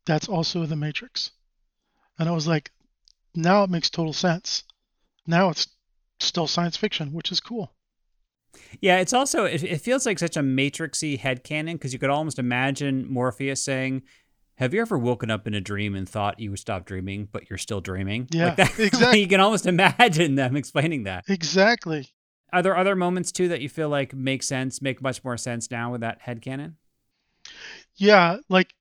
That's 0.05 0.29
also 0.29 0.67
the 0.67 0.77
Matrix. 0.77 1.31
And 2.19 2.29
I 2.29 2.33
was 2.33 2.47
like, 2.47 2.73
now 3.35 3.63
it 3.63 3.71
makes 3.71 3.89
total 3.89 4.13
sense. 4.13 4.65
Now 5.27 5.51
it's 5.51 5.69
still 6.19 6.47
science 6.47 6.77
fiction, 6.77 7.13
which 7.13 7.31
is 7.31 7.41
cool. 7.41 7.73
Yeah, 8.81 8.99
it's 8.99 9.13
also 9.13 9.45
it, 9.45 9.63
it 9.63 9.81
feels 9.81 10.07
like 10.07 10.19
such 10.19 10.37
a 10.37 10.41
matrixy 10.41 11.19
headcanon 11.19 11.75
because 11.75 11.93
you 11.93 11.99
could 11.99 12.11
almost 12.11 12.39
imagine 12.39 13.11
Morpheus 13.11 13.63
saying, 13.63 14.03
"Have 14.57 14.75
you 14.75 14.81
ever 14.81 14.99
woken 14.99 15.31
up 15.31 15.47
in 15.47 15.55
a 15.55 15.61
dream 15.61 15.95
and 15.95 16.09
thought 16.09 16.41
you 16.41 16.51
would 16.51 16.59
stop 16.59 16.87
dreaming, 16.87 17.29
but 17.31 17.49
you're 17.51 17.59
still 17.59 17.81
dreaming?" 17.81 18.29
Yeah, 18.31 18.47
like 18.47 18.57
that. 18.57 18.79
exactly. 18.79 19.21
you 19.21 19.29
can 19.29 19.41
almost 19.41 19.67
imagine 19.67 20.35
them 20.35 20.57
explaining 20.57 21.05
that. 21.05 21.25
Exactly. 21.29 22.09
Are 22.53 22.63
there 22.63 22.77
other 22.77 22.97
moments 22.97 23.31
too 23.31 23.49
that 23.49 23.61
you 23.61 23.69
feel 23.69 23.89
like 23.89 24.15
make 24.15 24.43
sense, 24.43 24.83
make 24.83 25.01
much 25.01 25.23
more 25.23 25.37
sense 25.37 25.71
now 25.71 25.93
with 25.93 26.01
that 26.01 26.23
head 26.23 26.41
headcanon? 26.43 26.75
Yeah, 27.97 28.39
like 28.49 28.75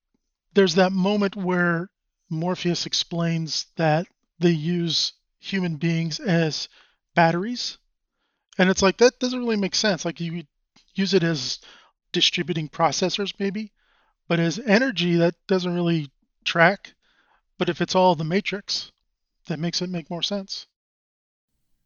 there's 0.53 0.75
that 0.75 0.91
moment 0.91 1.35
where 1.35 1.89
Morpheus 2.29 2.85
explains 2.85 3.67
that 3.75 4.07
they 4.39 4.51
use 4.51 5.13
human 5.39 5.75
beings 5.75 6.19
as 6.19 6.69
batteries. 7.15 7.77
And 8.59 8.69
it's 8.69 8.81
like 8.81 8.97
that 8.97 9.19
doesn't 9.19 9.39
really 9.39 9.55
make 9.55 9.73
sense. 9.73 10.03
Like 10.03 10.19
you 10.19 10.43
use 10.93 11.13
it 11.13 11.23
as 11.23 11.59
distributing 12.11 12.67
processors 12.67 13.33
maybe, 13.39 13.71
but 14.27 14.39
as 14.39 14.59
energy 14.59 15.15
that 15.15 15.35
doesn't 15.47 15.73
really 15.73 16.11
track. 16.43 16.93
But 17.57 17.69
if 17.69 17.79
it's 17.79 17.95
all 17.95 18.15
the 18.15 18.25
matrix, 18.25 18.91
that 19.47 19.59
makes 19.59 19.81
it 19.81 19.89
make 19.89 20.09
more 20.09 20.21
sense. 20.21 20.67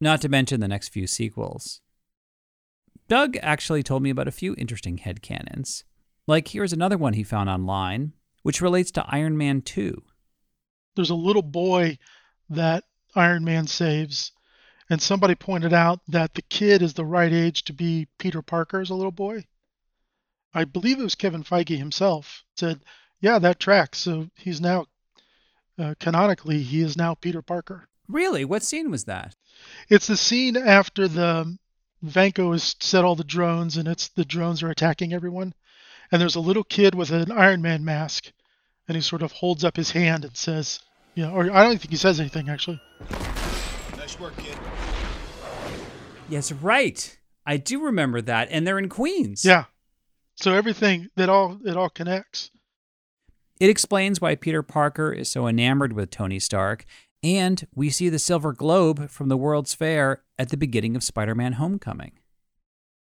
Not 0.01 0.19
to 0.21 0.29
mention 0.29 0.59
the 0.59 0.67
next 0.67 0.89
few 0.89 1.05
sequels. 1.05 1.79
Doug 3.07 3.37
actually 3.41 3.83
told 3.83 4.01
me 4.01 4.09
about 4.09 4.27
a 4.27 4.31
few 4.31 4.55
interesting 4.57 4.97
headcanons. 4.97 5.83
Like 6.25 6.47
here's 6.47 6.73
another 6.73 6.97
one 6.97 7.13
he 7.13 7.23
found 7.23 7.49
online, 7.49 8.13
which 8.41 8.61
relates 8.61 8.89
to 8.91 9.05
Iron 9.07 9.37
Man 9.37 9.61
2. 9.61 10.01
There's 10.95 11.11
a 11.11 11.15
little 11.15 11.43
boy 11.43 11.99
that 12.49 12.85
Iron 13.15 13.43
Man 13.43 13.67
saves, 13.67 14.31
and 14.93 15.01
somebody 15.01 15.33
pointed 15.33 15.73
out 15.73 16.01
that 16.07 16.35
the 16.35 16.43
kid 16.43 16.83
is 16.83 16.93
the 16.93 17.03
right 17.03 17.33
age 17.33 17.63
to 17.63 17.73
be 17.73 18.07
Peter 18.19 18.43
Parker 18.43 18.79
as 18.79 18.91
a 18.91 18.95
little 18.95 19.11
boy. 19.11 19.43
I 20.53 20.65
believe 20.65 20.99
it 20.99 21.03
was 21.03 21.15
Kevin 21.15 21.43
Feige 21.43 21.79
himself 21.79 22.43
said, 22.55 22.81
"Yeah, 23.19 23.39
that 23.39 23.59
tracks." 23.59 23.97
So 23.97 24.29
he's 24.35 24.61
now 24.61 24.85
uh, 25.79 25.95
canonically 25.99 26.61
he 26.61 26.81
is 26.81 26.95
now 26.95 27.15
Peter 27.15 27.41
Parker. 27.41 27.87
Really? 28.07 28.45
What 28.45 28.61
scene 28.61 28.91
was 28.91 29.05
that? 29.05 29.35
It's 29.89 30.05
the 30.05 30.15
scene 30.15 30.55
after 30.55 31.07
the 31.07 31.57
Vanko 32.05 32.51
has 32.51 32.75
set 32.79 33.03
all 33.03 33.15
the 33.15 33.23
drones 33.23 33.77
and 33.77 33.87
it's 33.87 34.09
the 34.09 34.25
drones 34.25 34.61
are 34.61 34.69
attacking 34.69 35.11
everyone. 35.11 35.55
And 36.11 36.21
there's 36.21 36.35
a 36.35 36.39
little 36.39 36.63
kid 36.63 36.93
with 36.93 37.09
an 37.09 37.31
Iron 37.31 37.63
Man 37.63 37.83
mask 37.83 38.31
and 38.87 38.93
he 38.93 39.01
sort 39.01 39.23
of 39.23 39.31
holds 39.31 39.63
up 39.63 39.75
his 39.75 39.89
hand 39.89 40.23
and 40.23 40.37
says, 40.37 40.81
you 41.15 41.25
know, 41.25 41.33
or 41.33 41.49
I 41.51 41.63
don't 41.63 41.79
think 41.79 41.89
he 41.89 41.97
says 41.97 42.19
anything 42.19 42.47
actually. 42.47 42.79
Nice 43.97 44.19
work, 44.19 44.37
kid. 44.37 44.57
Yes, 46.29 46.51
right. 46.51 47.19
I 47.45 47.57
do 47.57 47.83
remember 47.83 48.21
that 48.21 48.47
and 48.51 48.65
they're 48.65 48.79
in 48.79 48.89
Queens. 48.89 49.43
Yeah. 49.43 49.65
So 50.35 50.53
everything 50.53 51.09
that 51.15 51.29
all 51.29 51.59
it 51.65 51.77
all 51.77 51.89
connects. 51.89 52.49
It 53.59 53.69
explains 53.69 54.19
why 54.19 54.35
Peter 54.35 54.63
Parker 54.63 55.11
is 55.11 55.29
so 55.29 55.47
enamored 55.47 55.93
with 55.93 56.09
Tony 56.09 56.39
Stark 56.39 56.85
and 57.21 57.65
we 57.73 57.89
see 57.89 58.09
the 58.09 58.19
Silver 58.19 58.51
Globe 58.51 59.09
from 59.09 59.29
the 59.29 59.37
World's 59.37 59.73
Fair 59.73 60.23
at 60.37 60.49
the 60.49 60.57
beginning 60.57 60.95
of 60.95 61.03
Spider 61.03 61.35
Man 61.35 61.53
Homecoming. 61.53 62.11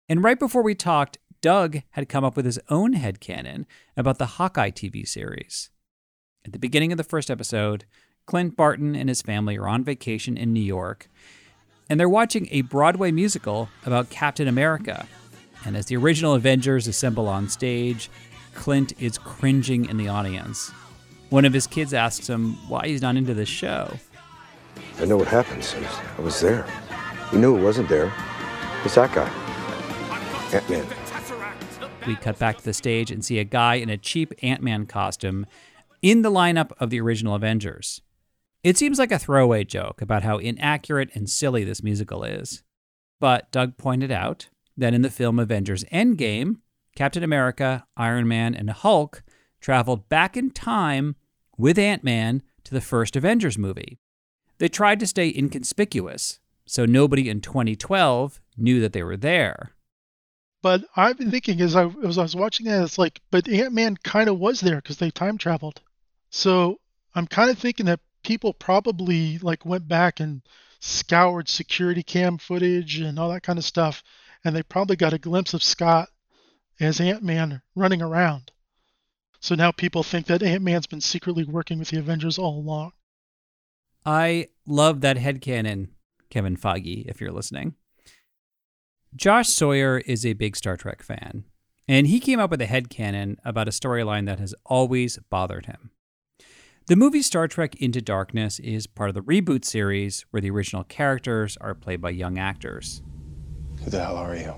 And 0.08 0.22
right 0.22 0.38
before 0.38 0.62
we 0.62 0.74
talked, 0.74 1.18
Doug 1.40 1.78
had 1.90 2.08
come 2.08 2.24
up 2.24 2.36
with 2.36 2.44
his 2.44 2.58
own 2.68 2.94
headcanon 2.94 3.64
about 3.96 4.18
the 4.18 4.26
Hawkeye 4.26 4.70
TV 4.70 5.06
series. 5.08 5.70
At 6.44 6.52
the 6.52 6.58
beginning 6.58 6.92
of 6.92 6.98
the 6.98 7.04
first 7.04 7.30
episode, 7.30 7.84
Clint 8.26 8.56
Barton 8.56 8.94
and 8.94 9.08
his 9.08 9.22
family 9.22 9.56
are 9.56 9.68
on 9.68 9.84
vacation 9.84 10.36
in 10.36 10.52
New 10.52 10.60
York, 10.60 11.08
and 11.90 11.98
they're 11.98 12.08
watching 12.08 12.48
a 12.52 12.62
Broadway 12.62 13.10
musical 13.10 13.68
about 13.84 14.08
Captain 14.08 14.46
America. 14.46 15.06
And 15.66 15.76
as 15.76 15.86
the 15.86 15.96
original 15.96 16.34
Avengers 16.34 16.86
assemble 16.86 17.28
on 17.28 17.48
stage, 17.48 18.08
Clint 18.54 18.92
is 19.00 19.18
cringing 19.18 19.86
in 19.86 19.96
the 19.96 20.08
audience. 20.08 20.70
One 21.30 21.44
of 21.44 21.52
his 21.52 21.66
kids 21.66 21.92
asks 21.92 22.28
him 22.28 22.54
why 22.68 22.86
he's 22.86 23.02
not 23.02 23.16
into 23.16 23.34
the 23.34 23.44
show. 23.44 23.92
I 24.98 25.04
know 25.04 25.16
what 25.16 25.28
happens. 25.28 25.74
I 26.16 26.20
was 26.22 26.40
there. 26.40 26.64
You 27.32 27.38
knew 27.38 27.58
it 27.58 27.62
wasn't 27.62 27.88
there. 27.88 28.12
It's 28.84 28.94
that 28.94 29.12
guy. 29.12 29.28
Ant-Man. 30.54 30.86
We 32.06 32.16
cut 32.16 32.38
back 32.38 32.58
to 32.58 32.64
the 32.64 32.72
stage 32.72 33.10
and 33.10 33.24
see 33.24 33.38
a 33.38 33.44
guy 33.44 33.74
in 33.74 33.90
a 33.90 33.98
cheap 33.98 34.32
Ant-Man 34.42 34.86
costume 34.86 35.44
in 36.02 36.22
the 36.22 36.30
lineup 36.30 36.70
of 36.78 36.90
the 36.90 37.00
original 37.00 37.34
Avengers. 37.34 38.00
It 38.62 38.76
seems 38.76 38.98
like 38.98 39.10
a 39.10 39.18
throwaway 39.18 39.64
joke 39.64 40.02
about 40.02 40.22
how 40.22 40.36
inaccurate 40.36 41.10
and 41.14 41.30
silly 41.30 41.64
this 41.64 41.82
musical 41.82 42.24
is. 42.24 42.62
But 43.18 43.50
Doug 43.50 43.78
pointed 43.78 44.10
out 44.10 44.48
that 44.76 44.92
in 44.92 45.02
the 45.02 45.10
film 45.10 45.38
Avengers 45.38 45.84
Endgame, 45.84 46.56
Captain 46.94 47.22
America, 47.22 47.86
Iron 47.96 48.28
Man, 48.28 48.54
and 48.54 48.68
Hulk 48.68 49.22
traveled 49.60 50.08
back 50.10 50.36
in 50.36 50.50
time 50.50 51.16
with 51.56 51.78
Ant 51.78 52.04
Man 52.04 52.42
to 52.64 52.74
the 52.74 52.80
first 52.82 53.16
Avengers 53.16 53.56
movie. 53.56 53.98
They 54.58 54.68
tried 54.68 55.00
to 55.00 55.06
stay 55.06 55.32
inconspicuous, 55.34 56.38
so 56.66 56.84
nobody 56.84 57.30
in 57.30 57.40
2012 57.40 58.40
knew 58.58 58.80
that 58.80 58.92
they 58.92 59.02
were 59.02 59.16
there. 59.16 59.72
But 60.62 60.84
I've 60.94 61.16
been 61.16 61.30
thinking 61.30 61.62
as 61.62 61.74
I, 61.74 61.90
as 62.04 62.18
I 62.18 62.22
was 62.22 62.36
watching 62.36 62.66
that, 62.66 62.82
it's 62.82 62.98
like, 62.98 63.22
but 63.30 63.48
Ant 63.48 63.72
Man 63.72 63.96
kind 63.96 64.28
of 64.28 64.38
was 64.38 64.60
there 64.60 64.76
because 64.76 64.98
they 64.98 65.10
time 65.10 65.38
traveled. 65.38 65.80
So 66.28 66.78
I'm 67.14 67.26
kind 67.26 67.50
of 67.50 67.58
thinking 67.58 67.86
that 67.86 68.00
people 68.22 68.52
probably 68.52 69.38
like 69.38 69.64
went 69.64 69.88
back 69.88 70.20
and 70.20 70.42
scoured 70.80 71.48
security 71.48 72.02
cam 72.02 72.38
footage 72.38 72.98
and 72.98 73.18
all 73.18 73.30
that 73.30 73.42
kind 73.42 73.58
of 73.58 73.64
stuff, 73.64 74.02
and 74.44 74.54
they 74.54 74.62
probably 74.62 74.96
got 74.96 75.12
a 75.12 75.18
glimpse 75.18 75.54
of 75.54 75.62
Scott 75.62 76.08
as 76.78 77.00
Ant 77.00 77.22
Man 77.22 77.62
running 77.74 78.02
around. 78.02 78.50
So 79.40 79.54
now 79.54 79.72
people 79.72 80.02
think 80.02 80.26
that 80.26 80.42
Ant 80.42 80.62
Man's 80.62 80.86
been 80.86 81.00
secretly 81.00 81.44
working 81.44 81.78
with 81.78 81.88
the 81.88 81.98
Avengers 81.98 82.38
all 82.38 82.58
along. 82.58 82.92
I 84.04 84.48
love 84.66 85.00
that 85.02 85.16
headcanon, 85.16 85.88
Kevin 86.30 86.56
Feige, 86.56 87.06
if 87.06 87.20
you're 87.20 87.32
listening. 87.32 87.74
Josh 89.14 89.48
Sawyer 89.48 89.98
is 89.98 90.24
a 90.24 90.34
big 90.34 90.56
Star 90.56 90.76
Trek 90.76 91.02
fan, 91.02 91.44
and 91.88 92.06
he 92.06 92.20
came 92.20 92.38
up 92.38 92.50
with 92.50 92.62
a 92.62 92.66
headcanon 92.66 93.36
about 93.44 93.68
a 93.68 93.72
storyline 93.72 94.26
that 94.26 94.38
has 94.38 94.54
always 94.64 95.18
bothered 95.30 95.66
him. 95.66 95.90
The 96.86 96.96
movie 96.96 97.22
Star 97.22 97.46
Trek 97.46 97.76
Into 97.76 98.00
Darkness 98.00 98.58
is 98.58 98.86
part 98.88 99.10
of 99.10 99.14
the 99.14 99.22
reboot 99.22 99.64
series 99.64 100.24
where 100.30 100.40
the 100.40 100.50
original 100.50 100.82
characters 100.82 101.56
are 101.60 101.74
played 101.74 102.00
by 102.00 102.10
young 102.10 102.36
actors. 102.38 103.02
Who 103.84 103.90
the 103.90 104.04
hell 104.04 104.16
are 104.16 104.34
you? 104.34 104.54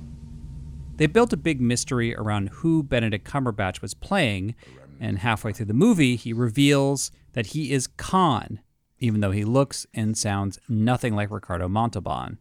They 0.96 1.06
built 1.06 1.32
a 1.32 1.36
big 1.36 1.60
mystery 1.60 2.14
around 2.14 2.48
who 2.48 2.82
Benedict 2.82 3.28
Cumberbatch 3.28 3.82
was 3.82 3.92
playing, 3.92 4.54
and 4.98 5.18
halfway 5.18 5.52
through 5.52 5.66
the 5.66 5.74
movie, 5.74 6.16
he 6.16 6.32
reveals 6.32 7.10
that 7.34 7.48
he 7.48 7.72
is 7.72 7.86
Khan, 7.86 8.60
even 8.98 9.20
though 9.20 9.30
he 9.30 9.44
looks 9.44 9.86
and 9.92 10.16
sounds 10.16 10.58
nothing 10.68 11.14
like 11.14 11.30
Ricardo 11.30 11.68
Montalban. 11.68 12.38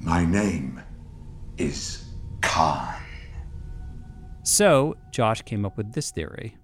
My 0.00 0.24
name 0.24 0.82
is 1.56 2.04
Khan. 2.42 2.94
So, 4.42 4.96
Josh 5.12 5.42
came 5.42 5.64
up 5.64 5.76
with 5.76 5.92
this 5.92 6.10
theory. 6.10 6.56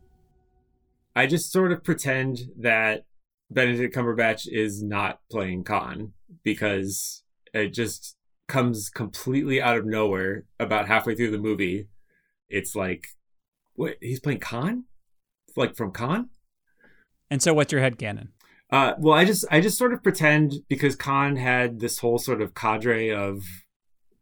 I 1.17 1.27
just 1.27 1.53
sort 1.53 1.73
of 1.73 1.85
pretend 1.85 2.41
that 2.59 3.05
Benedict 3.51 3.95
Cumberbatch 3.95 4.49
is 4.51 4.83
not 4.83 5.21
playing 5.31 5.65
Khan 5.65 6.13
because 6.43 7.23
it 7.53 7.69
just 7.69 8.17
comes 8.49 8.91
completely 8.91 9.61
out 9.63 9.77
of 9.77 9.87
nowhere 9.87 10.45
about 10.59 10.89
halfway 10.89 11.15
through 11.15 11.31
the 11.31 11.39
movie. 11.39 11.89
It's 12.49 12.75
like, 12.75 13.07
what? 13.75 13.97
He's 14.01 14.21
playing 14.21 14.41
Khan? 14.41 14.85
Like 15.57 15.77
from 15.77 15.93
Khan? 15.93 16.31
And 17.31 17.41
so, 17.41 17.55
what's 17.55 17.73
your 17.73 17.81
head 17.81 17.99
canon? 17.99 18.33
Uh, 18.71 18.95
well, 18.99 19.15
I 19.15 19.25
just 19.25 19.45
I 19.51 19.61
just 19.61 19.79
sort 19.79 19.93
of 19.93 20.03
pretend 20.03 20.55
because 20.69 20.97
Khan 20.97 21.37
had 21.37 21.81
this 21.81 21.99
whole 21.99 22.19
sort 22.19 22.43
of 22.43 22.55
cadre 22.55 23.11
of 23.11 23.45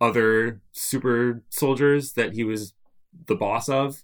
other 0.01 0.61
super 0.73 1.43
soldiers 1.49 2.13
that 2.15 2.35
he 2.35 2.45
was 2.45 2.75
the 3.27 3.35
boss 3.35 3.69
of. 3.69 4.03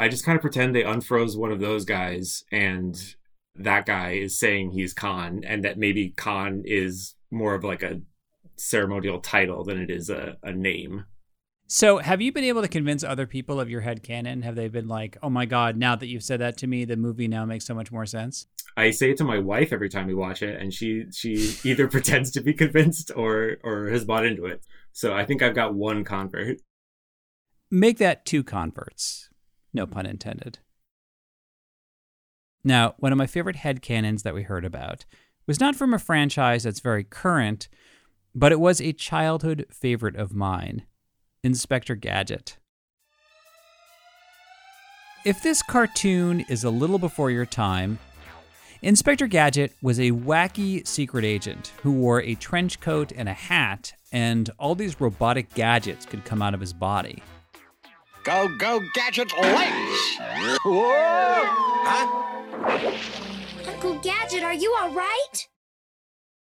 I 0.00 0.08
just 0.08 0.24
kind 0.24 0.34
of 0.34 0.40
pretend 0.40 0.74
they 0.74 0.82
unfroze 0.82 1.36
one 1.36 1.52
of 1.52 1.60
those 1.60 1.84
guys 1.84 2.42
and 2.50 2.98
that 3.54 3.84
guy 3.84 4.12
is 4.12 4.38
saying 4.38 4.70
he's 4.70 4.94
Khan 4.94 5.42
and 5.44 5.62
that 5.62 5.76
maybe 5.76 6.14
Khan 6.16 6.62
is 6.64 7.16
more 7.30 7.54
of 7.54 7.64
like 7.64 7.82
a 7.82 8.00
ceremonial 8.56 9.20
title 9.20 9.62
than 9.62 9.78
it 9.78 9.90
is 9.90 10.08
a, 10.08 10.38
a 10.42 10.52
name. 10.52 11.04
So, 11.66 11.98
have 11.98 12.22
you 12.22 12.32
been 12.32 12.44
able 12.44 12.62
to 12.62 12.68
convince 12.68 13.04
other 13.04 13.26
people 13.26 13.60
of 13.60 13.68
your 13.68 13.82
head 13.82 14.02
canon? 14.02 14.42
Have 14.42 14.56
they 14.56 14.66
been 14.66 14.88
like, 14.88 15.16
"Oh 15.22 15.30
my 15.30 15.44
god, 15.46 15.76
now 15.76 15.94
that 15.94 16.08
you've 16.08 16.24
said 16.24 16.40
that 16.40 16.56
to 16.58 16.66
me, 16.66 16.84
the 16.84 16.96
movie 16.96 17.28
now 17.28 17.44
makes 17.44 17.64
so 17.64 17.74
much 17.74 17.92
more 17.92 18.06
sense"? 18.06 18.48
I 18.76 18.90
say 18.90 19.10
it 19.10 19.18
to 19.18 19.24
my 19.24 19.38
wife 19.38 19.72
every 19.72 19.88
time 19.88 20.08
we 20.08 20.14
watch 20.14 20.42
it, 20.42 20.60
and 20.60 20.74
she 20.74 21.04
she 21.12 21.54
either 21.62 21.86
pretends 21.96 22.32
to 22.32 22.40
be 22.40 22.54
convinced 22.54 23.12
or 23.14 23.58
or 23.62 23.86
has 23.86 24.04
bought 24.04 24.26
into 24.26 24.46
it. 24.46 24.64
So 24.90 25.14
I 25.14 25.24
think 25.24 25.42
I've 25.42 25.54
got 25.54 25.74
one 25.74 26.02
convert. 26.02 26.56
Make 27.70 27.98
that 27.98 28.26
two 28.26 28.42
converts. 28.42 29.29
No 29.72 29.86
pun 29.86 30.06
intended. 30.06 30.58
Now, 32.62 32.94
one 32.98 33.12
of 33.12 33.18
my 33.18 33.26
favorite 33.26 33.56
head 33.56 33.82
canons 33.82 34.22
that 34.22 34.34
we 34.34 34.42
heard 34.42 34.64
about 34.64 35.04
was 35.46 35.60
not 35.60 35.76
from 35.76 35.94
a 35.94 35.98
franchise 35.98 36.64
that's 36.64 36.80
very 36.80 37.04
current, 37.04 37.68
but 38.34 38.52
it 38.52 38.60
was 38.60 38.80
a 38.80 38.92
childhood 38.92 39.66
favorite 39.70 40.16
of 40.16 40.34
mine. 40.34 40.84
Inspector 41.42 41.94
Gadget. 41.96 42.58
If 45.24 45.42
this 45.42 45.62
cartoon 45.62 46.40
is 46.48 46.64
a 46.64 46.70
little 46.70 46.98
before 46.98 47.30
your 47.30 47.46
time, 47.46 47.98
Inspector 48.82 49.26
Gadget 49.26 49.74
was 49.82 50.00
a 50.00 50.12
wacky 50.12 50.86
secret 50.86 51.24
agent 51.24 51.72
who 51.82 51.92
wore 51.92 52.22
a 52.22 52.34
trench 52.36 52.80
coat 52.80 53.12
and 53.14 53.28
a 53.28 53.34
hat, 53.34 53.92
and 54.12 54.48
all 54.58 54.74
these 54.74 55.00
robotic 55.00 55.52
gadgets 55.54 56.06
could 56.06 56.24
come 56.24 56.40
out 56.40 56.54
of 56.54 56.60
his 56.60 56.72
body. 56.72 57.22
Go, 58.24 58.48
go, 58.58 58.80
Gadget 58.94 59.32
legs! 59.38 60.18
Whoa! 60.64 61.42
Huh? 61.84 62.10
Uncle 63.66 63.98
Gadget, 64.00 64.42
are 64.42 64.52
you 64.52 64.76
all 64.78 64.90
right? 64.90 65.48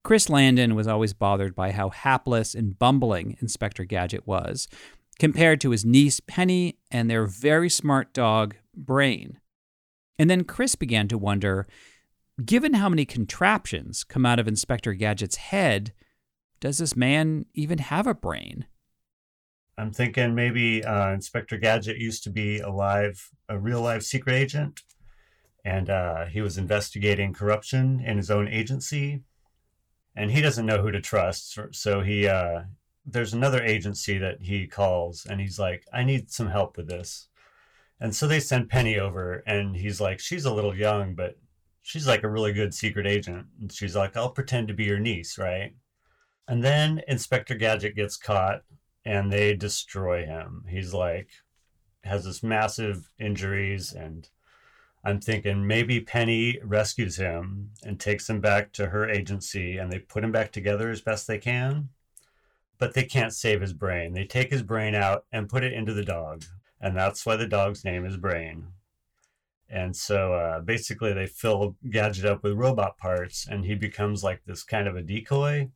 Chris 0.04 0.30
Landon 0.30 0.74
was 0.74 0.88
always 0.88 1.14
bothered 1.14 1.56
by 1.56 1.72
how 1.72 1.90
hapless 1.90 2.56
and 2.56 2.80
bumbling 2.80 3.38
Inspector 3.42 3.84
Gadget 3.86 4.26
was, 4.26 4.68
compared 5.20 5.62
to 5.62 5.72
his 5.72 5.86
niece 5.86 6.20
Penny 6.20 6.80
and 6.90 7.10
their 7.10 7.28
very 7.28 7.70
smart 7.70 8.14
dog, 8.14 8.56
Brain. 8.76 9.40
And 10.18 10.30
then 10.30 10.46
Chris 10.46 10.76
began 10.76 11.08
to 11.10 11.18
wonder 11.18 11.68
given 12.44 12.76
how 12.76 12.90
many 12.90 13.06
contraptions 13.06 14.04
come 14.04 14.26
out 14.26 14.40
of 14.40 14.48
Inspector 14.48 14.92
Gadget's 14.94 15.36
head, 15.36 15.94
does 16.60 16.78
this 16.80 16.96
man 16.96 17.46
even 17.54 17.80
have 17.80 18.08
a 18.08 18.14
brain? 18.14 18.66
I'm 19.78 19.92
thinking 19.92 20.34
maybe 20.34 20.84
uh, 20.84 21.12
Inspector 21.14 21.56
Gadget 21.60 21.98
used 21.98 22.24
to 22.24 22.32
be 22.32 22.60
alive, 22.60 23.30
a 23.48 23.60
real 23.60 23.82
life 23.82 24.02
secret 24.02 24.34
agent, 24.34 24.82
and 25.64 25.90
uh, 25.90 26.26
he 26.26 26.42
was 26.42 26.58
investigating 26.58 27.32
corruption 27.34 28.00
in 28.00 28.18
his 28.18 28.32
own 28.32 28.48
agency, 28.48 29.22
and 30.16 30.32
he 30.32 30.42
doesn't 30.42 30.66
know 30.66 30.82
who 30.82 30.92
to 30.92 31.00
trust. 31.00 31.60
So 31.74 32.02
he, 32.02 32.28
uh, 32.28 32.64
there's 33.06 33.34
another 33.34 33.62
agency 33.62 34.18
that 34.18 34.42
he 34.42 34.66
calls, 34.66 35.28
and 35.28 35.40
he's 35.40 35.60
like, 35.60 35.86
"I 35.94 36.04
need 36.04 36.32
some 36.32 36.48
help 36.50 36.76
with 36.76 36.88
this," 36.88 37.28
and 38.00 38.16
so 38.16 38.28
they 38.28 38.40
send 38.40 38.70
Penny 38.70 38.98
over, 38.98 39.44
and 39.46 39.76
he's 39.76 40.02
like, 40.02 40.20
"She's 40.20 40.46
a 40.46 40.54
little 40.54 40.76
young, 40.76 41.14
but 41.14 41.38
she's 41.84 42.08
like 42.08 42.24
a 42.24 42.30
really 42.30 42.52
good 42.52 42.74
secret 42.74 43.06
agent," 43.06 43.46
and 43.62 43.72
she's 43.72 43.96
like, 43.96 44.18
"I'll 44.18 44.32
pretend 44.32 44.70
to 44.70 44.74
be 44.74 44.86
your 44.86 45.00
niece, 45.00 45.38
right?" 45.38 45.76
And 46.48 46.64
then 46.64 47.02
Inspector 47.08 47.54
Gadget 47.56 47.96
gets 47.96 48.18
caught 48.18 48.64
and 49.08 49.32
they 49.32 49.56
destroy 49.56 50.26
him. 50.26 50.66
He's 50.68 50.94
like 50.94 51.30
has 52.04 52.26
this 52.26 52.44
massive 52.44 53.10
injuries 53.18 53.94
and 53.94 54.30
I'm 55.04 55.22
thinking 55.22 55.66
maybe 55.66 56.02
Penny 56.02 56.60
rescues 56.62 57.16
him 57.16 57.72
and 57.84 58.00
takes 58.00 58.30
him 58.30 58.42
back 58.42 58.74
to 58.74 58.88
her 58.88 59.10
agency 59.10 59.78
and 59.78 59.90
they 59.90 60.00
put 60.00 60.24
him 60.26 60.34
back 60.34 60.52
together 60.52 60.90
as 60.90 61.00
best 61.00 61.26
they 61.26 61.38
can. 61.38 61.90
But 62.78 62.94
they 62.94 63.04
can't 63.04 63.34
save 63.34 63.62
his 63.62 63.74
brain. 63.74 64.14
They 64.14 64.26
take 64.26 64.52
his 64.52 64.62
brain 64.62 64.94
out 64.94 65.26
and 65.32 65.50
put 65.50 65.64
it 65.64 65.74
into 65.74 65.94
the 65.94 66.04
dog. 66.04 66.44
And 66.82 66.96
that's 66.96 67.26
why 67.26 67.38
the 67.38 67.48
dog's 67.48 67.86
name 67.86 68.06
is 68.06 68.18
Brain. 68.18 68.68
And 69.70 69.96
so 69.96 70.34
uh, 70.34 70.60
basically, 70.60 71.12
they 71.12 71.26
fill 71.26 71.76
Gadget 71.90 72.26
up 72.26 72.44
with 72.44 72.54
robot 72.54 72.98
parts 72.98 73.48
and 73.50 73.66
he 73.66 73.74
becomes 73.74 74.24
like 74.24 74.44
this 74.46 74.64
kind 74.64 74.88
of 74.88 74.96
a 74.96 75.02
decoy 75.02 75.72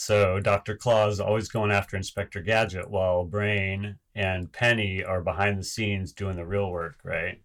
so 0.00 0.40
Dr. 0.40 0.78
Claw 0.78 1.08
is 1.08 1.20
always 1.20 1.50
going 1.50 1.70
after 1.70 1.94
Inspector 1.94 2.40
Gadget 2.40 2.88
while 2.88 3.22
Brain 3.26 3.98
and 4.14 4.50
Penny 4.50 5.04
are 5.04 5.20
behind 5.20 5.58
the 5.58 5.62
scenes 5.62 6.14
doing 6.14 6.36
the 6.36 6.46
real 6.46 6.70
work, 6.70 6.96
right? 7.04 7.42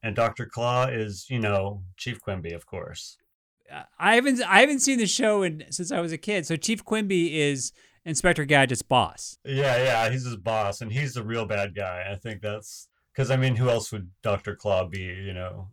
And 0.00 0.14
Dr. 0.14 0.46
Claw 0.46 0.84
is, 0.84 1.26
you 1.28 1.40
know, 1.40 1.82
Chief 1.96 2.20
Quimby, 2.20 2.52
of 2.52 2.64
course. 2.64 3.18
I 3.98 4.14
haven't 4.14 4.40
I 4.42 4.60
haven't 4.60 4.82
seen 4.82 4.98
the 4.98 5.08
show 5.08 5.42
in, 5.42 5.64
since 5.70 5.90
I 5.90 5.98
was 5.98 6.12
a 6.12 6.16
kid. 6.16 6.46
So 6.46 6.54
Chief 6.54 6.84
Quimby 6.84 7.40
is 7.40 7.72
Inspector 8.04 8.44
Gadget's 8.44 8.82
boss. 8.82 9.40
Yeah, 9.44 9.76
yeah, 9.78 10.10
he's 10.10 10.26
his 10.26 10.36
boss, 10.36 10.80
and 10.80 10.92
he's 10.92 11.14
the 11.14 11.24
real 11.24 11.44
bad 11.44 11.74
guy. 11.74 12.06
I 12.08 12.14
think 12.14 12.40
that's 12.40 12.86
because 13.12 13.32
I 13.32 13.36
mean, 13.36 13.56
who 13.56 13.68
else 13.68 13.90
would 13.90 14.12
Dr. 14.22 14.54
Claw 14.54 14.86
be? 14.86 15.00
You 15.00 15.34
know, 15.34 15.70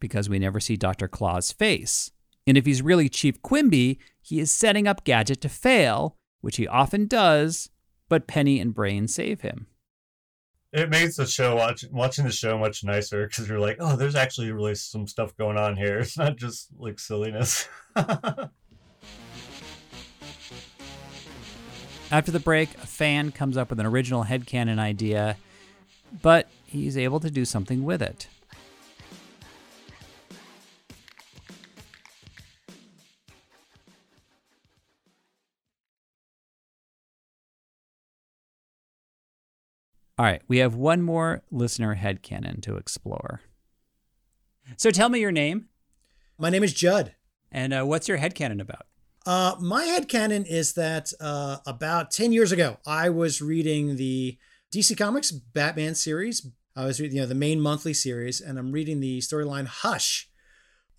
because 0.00 0.30
we 0.30 0.38
never 0.38 0.60
see 0.60 0.78
Dr. 0.78 1.08
Claw's 1.08 1.52
face. 1.52 2.10
And 2.46 2.58
if 2.58 2.66
he's 2.66 2.82
really 2.82 3.08
Chief 3.08 3.40
Quimby, 3.42 3.98
he 4.20 4.38
is 4.40 4.50
setting 4.50 4.86
up 4.86 5.04
Gadget 5.04 5.40
to 5.42 5.48
fail, 5.48 6.16
which 6.40 6.56
he 6.56 6.68
often 6.68 7.06
does, 7.06 7.70
but 8.08 8.26
Penny 8.26 8.60
and 8.60 8.74
Brain 8.74 9.08
save 9.08 9.40
him. 9.40 9.66
It 10.72 10.90
makes 10.90 11.16
the 11.16 11.26
show 11.26 11.54
watch, 11.56 11.84
watching 11.90 12.24
the 12.24 12.32
show 12.32 12.58
much 12.58 12.82
nicer 12.82 13.28
because 13.28 13.48
you're 13.48 13.60
like, 13.60 13.76
oh, 13.78 13.94
there's 13.96 14.16
actually 14.16 14.50
really 14.50 14.74
some 14.74 15.06
stuff 15.06 15.36
going 15.36 15.56
on 15.56 15.76
here. 15.76 15.98
It's 16.00 16.18
not 16.18 16.36
just 16.36 16.68
like 16.76 16.98
silliness. 16.98 17.68
After 22.10 22.32
the 22.32 22.40
break, 22.40 22.74
a 22.74 22.86
fan 22.86 23.30
comes 23.32 23.56
up 23.56 23.70
with 23.70 23.80
an 23.80 23.86
original 23.86 24.24
headcanon 24.24 24.78
idea, 24.78 25.36
but 26.22 26.48
he's 26.66 26.96
able 26.96 27.20
to 27.20 27.30
do 27.30 27.44
something 27.44 27.84
with 27.84 28.02
it. 28.02 28.26
All 40.16 40.24
right, 40.24 40.42
we 40.46 40.58
have 40.58 40.76
one 40.76 41.02
more 41.02 41.42
listener 41.50 41.96
headcanon 41.96 42.62
to 42.62 42.76
explore. 42.76 43.40
So 44.76 44.90
tell 44.90 45.08
me 45.08 45.18
your 45.18 45.32
name. 45.32 45.66
My 46.38 46.50
name 46.50 46.62
is 46.62 46.72
Judd. 46.72 47.16
And 47.50 47.74
uh, 47.74 47.84
what's 47.84 48.08
your 48.08 48.18
headcanon 48.18 48.60
about? 48.60 48.86
Uh, 49.26 49.56
my 49.60 49.84
headcanon 49.84 50.46
is 50.46 50.74
that 50.74 51.12
uh, 51.20 51.56
about 51.66 52.12
10 52.12 52.32
years 52.32 52.52
ago, 52.52 52.78
I 52.86 53.10
was 53.10 53.42
reading 53.42 53.96
the 53.96 54.38
DC 54.72 54.96
Comics 54.96 55.32
Batman 55.32 55.94
series. 55.96 56.46
I 56.76 56.84
was 56.84 57.00
reading 57.00 57.16
you 57.16 57.22
know, 57.22 57.28
the 57.28 57.34
main 57.34 57.60
monthly 57.60 57.94
series, 57.94 58.40
and 58.40 58.58
I'm 58.58 58.70
reading 58.70 59.00
the 59.00 59.18
storyline 59.18 59.66
Hush. 59.66 60.28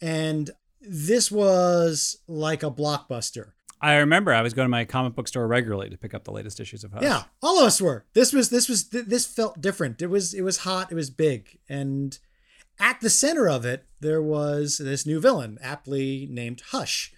And 0.02 0.50
this 0.82 1.32
was 1.32 2.18
like 2.28 2.64
a 2.64 2.72
blockbuster. 2.72 3.52
I 3.82 3.96
remember 3.98 4.34
I 4.34 4.42
was 4.42 4.54
going 4.54 4.66
to 4.66 4.70
my 4.70 4.86
comic 4.86 5.16
book 5.16 5.28
store 5.28 5.48
regularly 5.48 5.90
to 5.90 5.98
pick 5.98 6.14
up 6.14 6.24
the 6.24 6.32
latest 6.32 6.60
issues 6.60 6.84
of 6.84 6.94
Hush. 6.94 7.04
Yeah, 7.04 7.24
all 7.42 7.60
of 7.60 7.66
us 7.66 7.82
were. 7.82 8.06
This 8.14 8.34
was 8.34 8.50
this 8.50 8.70
was 8.70 8.90
this 8.90 9.26
felt 9.26 9.62
different. 9.62 10.02
It 10.02 10.08
was 10.08 10.34
it 10.34 10.42
was 10.42 10.60
hot. 10.60 10.92
It 10.92 10.96
was 10.96 11.10
big, 11.10 11.60
and 11.68 12.18
at 12.80 13.02
the 13.02 13.10
center 13.10 13.50
of 13.50 13.66
it 13.66 13.86
there 14.00 14.22
was 14.22 14.78
this 14.78 15.06
new 15.06 15.20
villain, 15.20 15.58
aptly 15.62 16.28
named 16.30 16.62
Hush. 16.72 17.14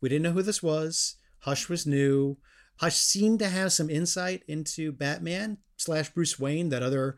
We 0.00 0.08
didn't 0.08 0.22
know 0.22 0.32
who 0.32 0.42
this 0.42 0.62
was. 0.62 1.16
Hush 1.40 1.68
was 1.68 1.86
new. 1.86 2.36
Hush 2.76 2.96
seemed 2.96 3.38
to 3.40 3.48
have 3.48 3.72
some 3.72 3.90
insight 3.90 4.42
into 4.46 4.92
Batman 4.92 5.58
slash 5.76 6.10
Bruce 6.10 6.38
Wayne 6.38 6.68
that 6.68 6.82
other 6.82 7.16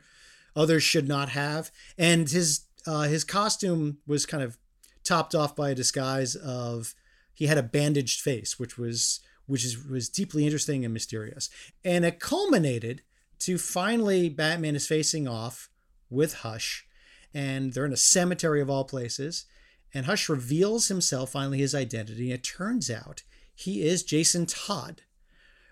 others 0.55 0.83
should 0.83 1.09
not 1.09 1.31
have, 1.31 1.71
and 1.99 2.29
his 2.29 2.67
uh, 2.87 3.03
his 3.03 3.25
costume 3.25 3.99
was 4.07 4.25
kind 4.25 4.43
of 4.43 4.57
topped 5.05 5.35
off 5.35 5.55
by 5.55 5.71
a 5.71 5.75
disguise 5.75 6.37
of 6.37 6.95
he 7.35 7.47
had 7.47 7.59
a 7.59 7.63
bandaged 7.63 8.21
face, 8.21 8.59
which 8.59 8.79
was 8.79 9.21
which 9.47 9.65
is 9.65 9.85
was 9.87 10.09
deeply 10.09 10.45
interesting 10.45 10.85
and 10.85 10.95
mysterious. 10.95 11.51
And 11.85 12.05
it 12.05 12.21
culminated 12.21 13.03
to 13.41 13.59
finally 13.59 14.29
Batman 14.29 14.77
is 14.77 14.87
facing 14.87 15.29
off 15.29 15.69
with 16.09 16.35
Hush, 16.37 16.87
and 17.35 17.73
they're 17.73 17.85
in 17.85 17.93
a 17.93 17.97
cemetery 17.97 18.61
of 18.61 18.71
all 18.71 18.85
places. 18.85 19.47
And 19.93 20.07
Hush 20.07 20.29
reveals 20.29 20.89
himself 20.89 21.31
finally 21.31 21.59
his 21.59 21.75
identity. 21.75 22.31
And 22.31 22.41
it 22.41 22.43
turns 22.43 22.91
out 22.91 23.23
he 23.55 23.83
is 23.83 24.03
Jason 24.03 24.47
Todd, 24.47 25.03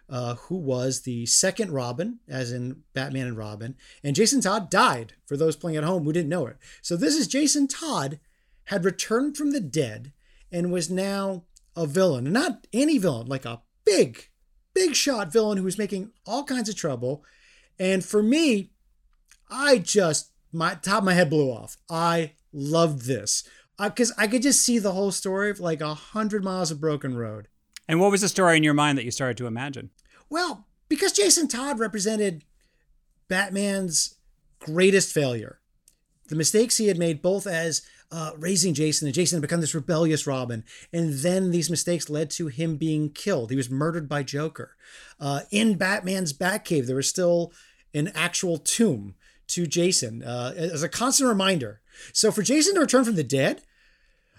uh, 0.09 0.35
who 0.35 0.57
was 0.57 1.01
the 1.01 1.27
second 1.27 1.73
Robin, 1.73 2.21
as 2.29 2.53
in 2.53 2.83
Batman 2.95 3.27
and 3.27 3.37
Robin. 3.37 3.75
And 4.05 4.15
Jason 4.15 4.41
Todd 4.41 4.71
died, 4.71 5.15
for 5.27 5.37
those 5.37 5.57
playing 5.57 5.77
at 5.77 5.85
home 5.85 6.05
who 6.05 6.13
didn't 6.13 6.29
know 6.29 6.47
it. 6.47 6.57
So 6.83 6.97
this 6.97 7.17
is 7.17 7.27
Jason 7.27 7.67
Todd 7.67 8.21
had 8.67 8.85
returned 8.85 9.37
from 9.37 9.51
the 9.51 9.61
dead 9.61 10.13
and 10.53 10.71
was 10.71 10.89
now 10.89 11.45
a 11.77 11.87
villain, 11.87 12.27
and 12.27 12.35
not 12.35 12.67
any 12.73 12.99
villain, 12.99 13.27
like 13.27 13.45
a 13.45 13.63
big, 13.85 14.29
big 14.75 14.95
shot 14.95 15.33
villain 15.33 15.59
who 15.59 15.65
was 15.65 15.79
making 15.79 16.13
all 16.27 16.45
kinds 16.45 16.69
of 16.69 16.77
trouble. 16.77 17.25
And 17.79 18.05
for 18.05 18.23
me, 18.23 18.71
I 19.51 19.79
just 19.79 20.33
my 20.53 20.75
top 20.75 20.99
of 20.99 21.05
my 21.05 21.15
head 21.15 21.31
blew 21.31 21.51
off. 21.51 21.77
I 21.91 22.33
loved 22.53 23.07
this 23.07 23.45
because 23.79 24.13
I, 24.19 24.25
I 24.25 24.27
could 24.29 24.43
just 24.43 24.63
see 24.63 24.79
the 24.79 24.93
whole 24.93 25.11
story 25.11 25.51
of 25.51 25.61
like 25.61 25.81
a 25.81 25.95
hundred 25.95 26.45
miles 26.45 26.71
of 26.71 26.81
broken 26.81 27.17
road. 27.17 27.49
And 27.89 28.01
what 28.01 28.11
was 28.11 28.21
the 28.21 28.29
story 28.29 28.57
in 28.57 28.63
your 28.63 28.75
mind 28.75 28.99
that 28.99 29.05
you 29.05 29.11
started 29.11 29.37
to 29.39 29.47
imagine? 29.47 29.91
Well, 30.31 30.67
because 30.89 31.13
Jason 31.13 31.49
Todd 31.49 31.79
represented 31.79 32.45
Batman's 33.29 34.17
greatest 34.61 35.13
failure, 35.13 35.61
the 36.29 36.37
mistakes 36.37 36.77
he 36.77 36.89
had 36.89 36.99
made 36.99 37.23
both 37.23 37.47
as 37.47 37.83
uh, 38.13 38.33
raising 38.39 38.75
Jason, 38.75 39.09
and 39.09 39.15
Jason 39.15 39.39
had 39.39 39.43
become 39.43 39.63
this 39.63 39.75
rebellious 39.75 40.27
Robin. 40.27 40.65
And 40.93 41.15
then 41.15 41.51
these 41.51 41.71
mistakes 41.71 42.11
led 42.11 42.31
to 42.33 42.49
him 42.49 42.77
being 42.77 43.09
killed. 43.11 43.51
He 43.51 43.57
was 43.57 43.71
murdered 43.71 44.09
by 44.09 44.23
Joker. 44.23 44.77
Uh, 45.19 45.41
in 45.51 45.79
Batman's 45.79 46.35
Batcave, 46.35 46.87
there 46.87 46.97
was 46.97 47.09
still 47.09 47.53
an 47.95 48.13
actual 48.15 48.59
tomb 48.59 49.15
to 49.49 49.67
Jason 49.67 50.23
uh, 50.23 50.53
as 50.55 50.83
a 50.83 50.89
constant 50.89 51.29
reminder. 51.29 51.81
So 52.13 52.31
for 52.31 52.43
Jason 52.43 52.75
to 52.75 52.81
return 52.81 53.05
from 53.05 53.17
the 53.17 53.25
dead, 53.25 53.63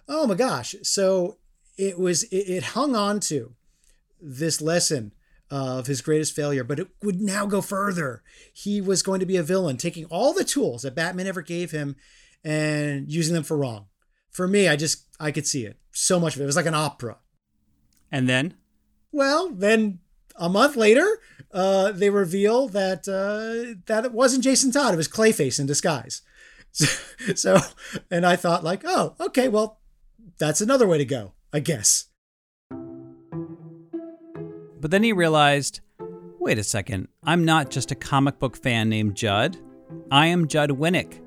oh 0.07 0.27
my 0.27 0.36
gosh! 0.36 0.75
So 0.83 1.38
it 1.77 1.97
was 1.97 2.23
it, 2.23 2.49
it 2.49 2.63
hung 2.63 2.95
on 2.95 3.19
to 3.21 3.53
this 4.21 4.62
lesson 4.62 5.13
of 5.49 5.88
his 5.88 6.01
greatest 6.01 6.36
failure, 6.36 6.63
but 6.63 6.79
it 6.79 6.88
would 7.03 7.21
now 7.21 7.45
go 7.45 7.62
further. 7.62 8.23
He 8.51 8.81
was 8.81 9.03
going 9.03 9.19
to 9.19 9.25
be 9.25 9.38
a 9.38 9.43
villain, 9.43 9.77
taking 9.77 10.05
all 10.05 10.33
the 10.33 10.43
tools 10.43 10.81
that 10.81 10.95
Batman 10.95 11.27
ever 11.27 11.41
gave 11.41 11.71
him 11.71 11.95
and 12.43 13.12
using 13.12 13.34
them 13.34 13.43
for 13.43 13.58
wrong. 13.58 13.88
For 14.32 14.47
me, 14.47 14.67
I 14.67 14.75
just 14.75 15.06
I 15.19 15.32
could 15.32 15.47
see 15.47 15.65
it. 15.65 15.77
So 15.91 16.19
much 16.19 16.36
of 16.36 16.41
it. 16.41 16.43
It 16.43 16.47
was 16.47 16.56
like 16.56 16.65
an 16.65 16.73
opera. 16.73 17.17
And 18.12 18.27
then? 18.27 18.56
Well, 19.12 19.49
then 19.49 19.99
a 20.36 20.49
month 20.49 20.75
later, 20.75 21.19
uh, 21.51 21.91
they 21.91 22.10
reveal 22.10 22.67
that 22.69 23.08
uh, 23.08 23.79
that 23.86 24.06
it 24.06 24.12
wasn't 24.12 24.43
Jason 24.43 24.71
Todd; 24.71 24.93
it 24.93 24.97
was 24.97 25.08
Clayface 25.08 25.60
in 25.60 25.65
disguise. 25.65 26.21
So, 26.75 26.88
so, 27.36 27.58
and 28.10 28.25
I 28.25 28.36
thought, 28.36 28.63
like, 28.63 28.82
oh, 28.84 29.13
okay, 29.19 29.47
well, 29.47 29.79
that's 30.39 30.60
another 30.60 30.88
way 30.88 30.97
to 30.97 31.06
go, 31.06 31.34
I 31.53 31.60
guess. 31.60 32.06
But 34.82 34.89
then 34.89 35.03
he 35.03 35.13
realized 35.13 35.82
wait 36.43 36.60
a 36.60 36.63
second, 36.63 37.08
I'm 37.23 37.45
not 37.45 37.71
just 37.71 37.91
a 37.91 37.95
comic 37.95 38.38
book 38.38 38.58
fan 38.58 38.89
named 38.89 39.15
Judd. 39.15 39.58
I 40.12 40.27
am 40.27 40.45
Judd 40.49 40.71
Winick. 40.71 41.22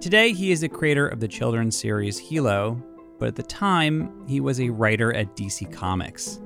Today, 0.00 0.32
he 0.32 0.52
is 0.52 0.60
the 0.60 0.68
creator 0.68 1.08
of 1.08 1.18
the 1.18 1.26
children's 1.26 1.76
series 1.76 2.20
Hilo, 2.20 2.80
but 3.18 3.26
at 3.26 3.34
the 3.34 3.42
time, 3.42 4.24
he 4.28 4.38
was 4.38 4.60
a 4.60 4.68
writer 4.68 5.12
at 5.12 5.34
DC 5.34 5.72
Comics. 5.72 6.38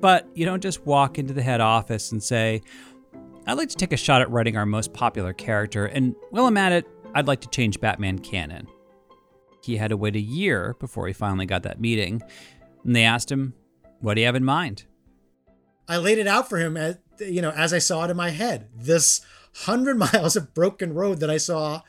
But 0.00 0.28
you 0.34 0.46
don't 0.46 0.62
just 0.62 0.86
walk 0.86 1.18
into 1.18 1.34
the 1.34 1.42
head 1.42 1.60
office 1.60 2.12
and 2.12 2.22
say, 2.22 2.62
I'd 3.48 3.58
like 3.58 3.70
to 3.70 3.74
take 3.74 3.92
a 3.92 3.96
shot 3.96 4.22
at 4.22 4.30
writing 4.30 4.56
our 4.56 4.66
most 4.66 4.92
popular 4.92 5.32
character, 5.32 5.86
and 5.86 6.14
while 6.30 6.46
I'm 6.46 6.56
at 6.56 6.70
it, 6.70 6.86
I'd 7.12 7.26
like 7.26 7.40
to 7.40 7.48
change 7.48 7.80
Batman 7.80 8.20
canon. 8.20 8.68
He 9.64 9.76
had 9.76 9.88
to 9.88 9.96
wait 9.96 10.14
a 10.14 10.20
year 10.20 10.76
before 10.78 11.08
he 11.08 11.12
finally 11.12 11.46
got 11.46 11.64
that 11.64 11.80
meeting, 11.80 12.22
and 12.84 12.94
they 12.94 13.02
asked 13.02 13.32
him, 13.32 13.54
What 13.98 14.14
do 14.14 14.20
you 14.20 14.26
have 14.26 14.36
in 14.36 14.44
mind? 14.44 14.84
I 15.88 15.96
laid 15.96 16.18
it 16.18 16.28
out 16.28 16.48
for 16.48 16.58
him 16.58 16.76
as 16.76 16.98
you 17.18 17.42
know, 17.42 17.50
as 17.50 17.72
I 17.72 17.78
saw 17.78 18.04
it 18.04 18.10
in 18.10 18.16
my 18.16 18.30
head. 18.30 18.68
This 18.76 19.22
hundred 19.64 19.98
miles 20.12 20.36
of 20.36 20.54
broken 20.54 20.94
road 20.94 21.18
that 21.18 21.30
I 21.30 21.38
saw 21.38 21.82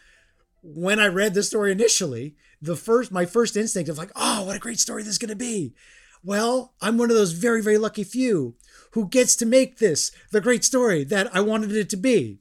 when 0.65 0.99
I 0.99 1.07
read 1.07 1.33
the 1.33 1.43
story 1.43 1.71
initially, 1.71 2.35
the 2.61 2.75
first 2.75 3.11
my 3.11 3.25
first 3.25 3.55
instinct 3.55 3.89
of 3.89 3.97
like, 3.97 4.11
oh, 4.15 4.43
what 4.43 4.55
a 4.55 4.59
great 4.59 4.79
story 4.79 5.03
this 5.03 5.13
is 5.13 5.17
gonna 5.17 5.35
be. 5.35 5.75
Well, 6.23 6.73
I'm 6.81 6.97
one 6.97 7.11
of 7.11 7.15
those 7.15 7.33
very, 7.33 7.61
very 7.61 7.77
lucky 7.77 8.03
few 8.03 8.55
who 8.91 9.07
gets 9.07 9.35
to 9.37 9.45
make 9.45 9.77
this 9.77 10.11
the 10.31 10.41
great 10.41 10.63
story 10.63 11.03
that 11.03 11.33
I 11.35 11.41
wanted 11.41 11.71
it 11.73 11.89
to 11.91 11.97
be. 11.97 12.39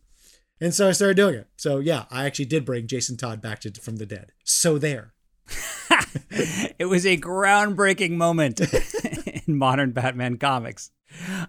And 0.61 0.73
so 0.73 0.89
I 0.89 0.93
started 0.93 1.17
doing 1.17 1.35
it. 1.35 1.49
So 1.57 1.79
yeah, 1.79 2.05
I 2.11 2.25
actually 2.25 2.47
did 2.47 2.65
bring 2.65 2.87
Jason 2.87 3.17
Todd 3.19 3.43
back 3.43 3.61
to, 3.61 3.73
from 3.73 3.97
the 3.97 4.07
dead. 4.07 4.33
So 4.45 4.79
there. 4.79 5.13
it 6.79 6.89
was 6.89 7.05
a 7.05 7.19
groundbreaking 7.19 8.13
moment 8.13 8.61
in 9.47 9.59
modern 9.59 9.93
Batman 9.93 10.39
comics. 10.39 10.91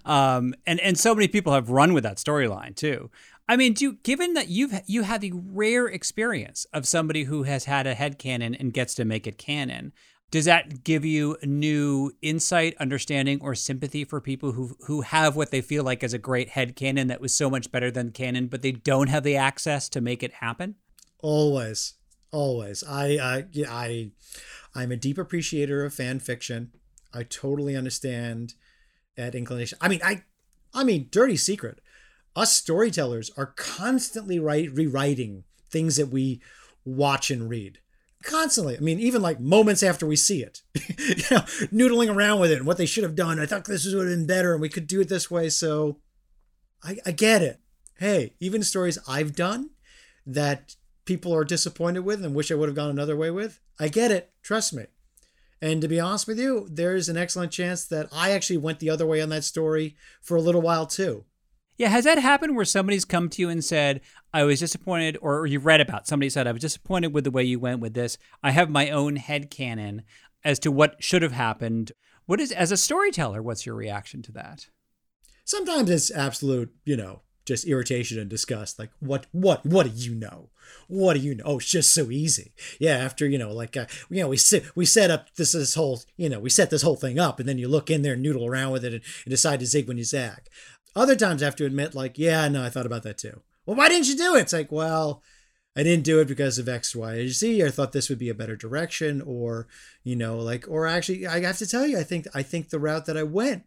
Um, 0.03 0.53
and 0.67 0.79
and 0.79 0.99
so 0.99 1.15
many 1.15 1.27
people 1.27 1.53
have 1.53 1.69
run 1.69 1.93
with 1.93 2.03
that 2.03 2.17
storyline 2.17 2.75
too. 2.75 3.09
I 3.47 3.57
mean, 3.57 3.73
do 3.73 3.93
given 4.03 4.33
that 4.33 4.49
you've 4.49 4.73
you 4.87 5.03
have 5.03 5.21
the 5.21 5.33
rare 5.33 5.85
experience 5.85 6.65
of 6.73 6.87
somebody 6.87 7.25
who 7.25 7.43
has 7.43 7.65
had 7.65 7.85
a 7.85 7.93
head 7.93 8.17
canon 8.17 8.55
and 8.55 8.73
gets 8.73 8.95
to 8.95 9.05
make 9.05 9.27
it 9.27 9.37
canon, 9.37 9.93
does 10.31 10.45
that 10.45 10.83
give 10.83 11.05
you 11.05 11.37
new 11.43 12.11
insight, 12.21 12.75
understanding, 12.79 13.39
or 13.41 13.53
sympathy 13.53 14.03
for 14.03 14.19
people 14.19 14.53
who 14.53 14.75
who 14.87 15.01
have 15.01 15.35
what 15.35 15.51
they 15.51 15.61
feel 15.61 15.83
like 15.83 16.03
is 16.03 16.13
a 16.13 16.17
great 16.19 16.49
head 16.49 16.75
canon 16.75 17.07
that 17.07 17.21
was 17.21 17.35
so 17.35 17.49
much 17.49 17.71
better 17.71 17.91
than 17.91 18.11
canon, 18.11 18.47
but 18.47 18.61
they 18.63 18.71
don't 18.71 19.09
have 19.09 19.23
the 19.23 19.35
access 19.35 19.89
to 19.89 20.01
make 20.01 20.23
it 20.23 20.33
happen? 20.33 20.75
Always, 21.19 21.93
always. 22.31 22.83
I 22.83 23.17
I 23.17 23.45
I 23.67 24.11
I'm 24.73 24.91
a 24.91 24.97
deep 24.97 25.19
appreciator 25.19 25.85
of 25.85 25.93
fan 25.93 26.19
fiction. 26.19 26.71
I 27.13 27.23
totally 27.23 27.75
understand 27.75 28.55
at 29.17 29.35
inclination. 29.35 29.77
I 29.79 29.87
mean, 29.87 30.01
I, 30.03 30.23
I 30.73 30.83
mean, 30.83 31.07
dirty 31.11 31.37
secret. 31.37 31.79
Us 32.35 32.53
storytellers 32.53 33.31
are 33.37 33.53
constantly 33.55 34.39
write, 34.39 34.73
rewriting 34.73 35.43
things 35.69 35.95
that 35.95 36.07
we 36.07 36.41
watch 36.83 37.31
and 37.31 37.49
read. 37.49 37.79
Constantly. 38.23 38.75
I 38.75 38.79
mean, 38.79 38.99
even 38.99 39.21
like 39.21 39.39
moments 39.39 39.83
after 39.83 40.05
we 40.05 40.15
see 40.15 40.41
it, 40.41 40.61
you 40.97 41.23
know, 41.31 41.43
noodling 41.71 42.13
around 42.13 42.39
with 42.39 42.51
it 42.51 42.57
and 42.57 42.65
what 42.65 42.77
they 42.77 42.85
should 42.85 43.03
have 43.03 43.15
done. 43.15 43.39
I 43.39 43.45
thought 43.45 43.65
this 43.65 43.85
would 43.85 44.07
have 44.07 44.17
been 44.17 44.27
better 44.27 44.53
and 44.53 44.61
we 44.61 44.69
could 44.69 44.87
do 44.87 44.99
it 45.01 45.09
this 45.09 45.29
way. 45.29 45.49
So 45.49 45.99
I, 46.83 46.97
I 47.05 47.11
get 47.11 47.41
it. 47.41 47.59
Hey, 47.99 48.33
even 48.39 48.63
stories 48.63 48.97
I've 49.07 49.35
done 49.35 49.69
that 50.25 50.75
people 51.05 51.33
are 51.33 51.43
disappointed 51.43 51.99
with 51.99 52.25
and 52.25 52.35
wish 52.35 52.51
I 52.51 52.55
would 52.55 52.67
have 52.67 52.75
gone 52.75 52.89
another 52.89 53.15
way 53.15 53.31
with, 53.31 53.59
I 53.79 53.87
get 53.87 54.11
it. 54.11 54.31
Trust 54.41 54.73
me. 54.73 54.85
And 55.61 55.81
to 55.81 55.87
be 55.87 55.99
honest 55.99 56.27
with 56.27 56.39
you, 56.39 56.67
there's 56.69 57.09
an 57.09 57.17
excellent 57.17 57.51
chance 57.51 57.85
that 57.85 58.09
I 58.11 58.31
actually 58.31 58.57
went 58.57 58.79
the 58.79 58.89
other 58.89 59.05
way 59.05 59.21
on 59.21 59.29
that 59.29 59.43
story 59.43 59.95
for 60.21 60.35
a 60.35 60.41
little 60.41 60.61
while 60.61 60.85
too. 60.85 61.25
Yeah, 61.77 61.89
has 61.89 62.05
that 62.05 62.17
happened 62.17 62.55
where 62.55 62.65
somebody's 62.65 63.03
come 63.03 63.27
to 63.29 63.41
you 63.41 63.49
and 63.49 63.63
said, 63.63 64.01
I 64.33 64.43
was 64.43 64.59
disappointed, 64.59 65.17
or 65.21 65.45
you 65.45 65.59
read 65.59 65.81
about 65.81 66.07
somebody 66.07 66.29
said, 66.29 66.47
I 66.47 66.53
was 66.53 66.61
disappointed 66.61 67.13
with 67.13 67.25
the 67.25 67.31
way 67.31 67.43
you 67.43 67.59
went 67.59 67.81
with 67.81 67.93
this. 67.93 68.17
I 68.41 68.51
have 68.51 68.69
my 68.69 68.89
own 68.89 69.17
head 69.17 69.49
canon 69.49 70.03
as 70.43 70.57
to 70.59 70.71
what 70.71 71.03
should 71.03 71.21
have 71.21 71.33
happened. 71.33 71.91
What 72.25 72.39
is, 72.39 72.51
as 72.51 72.71
a 72.71 72.77
storyteller, 72.77 73.41
what's 73.41 73.65
your 73.65 73.75
reaction 73.75 74.21
to 74.23 74.31
that? 74.33 74.67
Sometimes 75.43 75.89
it's 75.89 76.11
absolute, 76.11 76.73
you 76.85 76.95
know, 76.95 77.21
just 77.45 77.65
irritation 77.65 78.19
and 78.19 78.29
disgust. 78.29 78.79
Like, 78.79 78.91
what, 78.99 79.27
what, 79.31 79.65
what 79.65 79.85
do 79.85 79.91
you 79.91 80.15
know? 80.15 80.49
What 80.87 81.13
do 81.13 81.19
you 81.19 81.35
know? 81.35 81.43
Oh, 81.45 81.57
it's 81.57 81.69
just 81.69 81.93
so 81.93 82.09
easy. 82.09 82.53
Yeah, 82.79 82.95
after 82.95 83.27
you 83.27 83.37
know, 83.37 83.51
like, 83.51 83.77
uh, 83.77 83.85
you 84.09 84.21
know, 84.21 84.29
we 84.29 84.37
sit, 84.37 84.75
we 84.75 84.85
set 84.85 85.11
up 85.11 85.27
this 85.35 85.51
this 85.51 85.75
whole, 85.75 86.01
you 86.17 86.29
know, 86.29 86.39
we 86.39 86.49
set 86.49 86.71
this 86.71 86.81
whole 86.81 86.95
thing 86.95 87.19
up, 87.19 87.39
and 87.39 87.47
then 87.47 87.59
you 87.59 87.67
look 87.67 87.91
in 87.91 88.01
there, 88.01 88.13
and 88.13 88.23
noodle 88.23 88.47
around 88.47 88.71
with 88.71 88.83
it, 88.83 88.93
and, 88.93 89.03
and 89.25 89.29
decide 89.29 89.59
to 89.59 89.67
zig 89.67 89.87
when 89.87 89.97
you 89.97 90.03
zag. 90.03 90.47
Other 90.95 91.15
times, 91.15 91.41
I 91.41 91.45
have 91.45 91.55
to 91.57 91.65
admit, 91.65 91.93
like, 91.93 92.17
yeah, 92.17 92.47
no, 92.47 92.63
I 92.63 92.69
thought 92.69 92.85
about 92.85 93.03
that 93.03 93.17
too. 93.17 93.41
Well, 93.65 93.75
why 93.75 93.89
didn't 93.89 94.07
you 94.07 94.15
do 94.15 94.35
it? 94.35 94.41
It's 94.41 94.53
like, 94.53 94.71
well, 94.71 95.21
I 95.75 95.83
didn't 95.83 96.05
do 96.05 96.21
it 96.21 96.27
because 96.27 96.57
of 96.57 96.69
X, 96.69 96.95
Y, 96.95 97.27
Z. 97.27 97.63
I 97.63 97.69
thought 97.69 97.91
this 97.91 98.09
would 98.09 98.19
be 98.19 98.29
a 98.29 98.35
better 98.35 98.55
direction, 98.55 99.21
or 99.21 99.67
you 100.03 100.15
know, 100.15 100.37
like, 100.37 100.65
or 100.69 100.87
actually, 100.87 101.27
I 101.27 101.41
have 101.41 101.57
to 101.57 101.67
tell 101.67 101.85
you, 101.85 101.99
I 101.99 102.03
think 102.03 102.27
I 102.33 102.43
think 102.43 102.69
the 102.69 102.79
route 102.79 103.05
that 103.07 103.17
I 103.17 103.23
went 103.23 103.63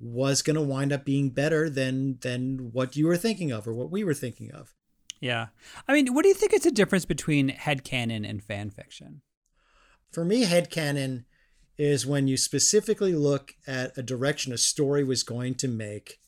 was 0.00 0.42
going 0.42 0.56
to 0.56 0.62
wind 0.62 0.92
up 0.92 1.04
being 1.04 1.30
better 1.30 1.68
than 1.68 2.18
than 2.22 2.70
what 2.72 2.96
you 2.96 3.06
were 3.06 3.16
thinking 3.16 3.52
of 3.52 3.68
or 3.68 3.74
what 3.74 3.90
we 3.90 4.04
were 4.04 4.14
thinking 4.14 4.50
of. 4.52 4.74
Yeah. 5.20 5.48
I 5.88 5.92
mean, 5.92 6.12
what 6.12 6.22
do 6.22 6.28
you 6.28 6.34
think 6.34 6.52
is 6.52 6.62
the 6.62 6.70
difference 6.70 7.04
between 7.04 7.48
head 7.48 7.84
headcanon 7.84 8.28
and 8.28 8.42
fan 8.42 8.70
fiction? 8.70 9.22
For 10.12 10.24
me, 10.24 10.42
head 10.42 10.70
headcanon 10.70 11.24
is 11.76 12.06
when 12.06 12.28
you 12.28 12.36
specifically 12.36 13.14
look 13.14 13.54
at 13.66 13.96
a 13.96 14.02
direction 14.02 14.52
a 14.52 14.58
story 14.58 15.02
was 15.02 15.22
going 15.22 15.54
to 15.56 15.68
make, 15.68 16.20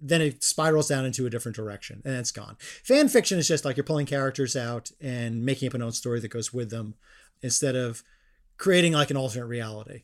then 0.00 0.20
it 0.20 0.44
spirals 0.44 0.88
down 0.88 1.04
into 1.04 1.26
a 1.26 1.30
different 1.30 1.56
direction 1.56 2.02
and 2.04 2.14
it's 2.14 2.32
gone. 2.32 2.56
Fan 2.84 3.08
fiction 3.08 3.38
is 3.38 3.48
just 3.48 3.64
like 3.64 3.76
you're 3.76 3.84
pulling 3.84 4.06
characters 4.06 4.56
out 4.56 4.90
and 5.00 5.44
making 5.44 5.68
up 5.68 5.74
an 5.74 5.82
own 5.82 5.92
story 5.92 6.20
that 6.20 6.28
goes 6.28 6.52
with 6.52 6.70
them 6.70 6.94
instead 7.42 7.76
of 7.76 8.02
creating 8.56 8.92
like 8.92 9.10
an 9.10 9.16
alternate 9.16 9.46
reality. 9.46 10.02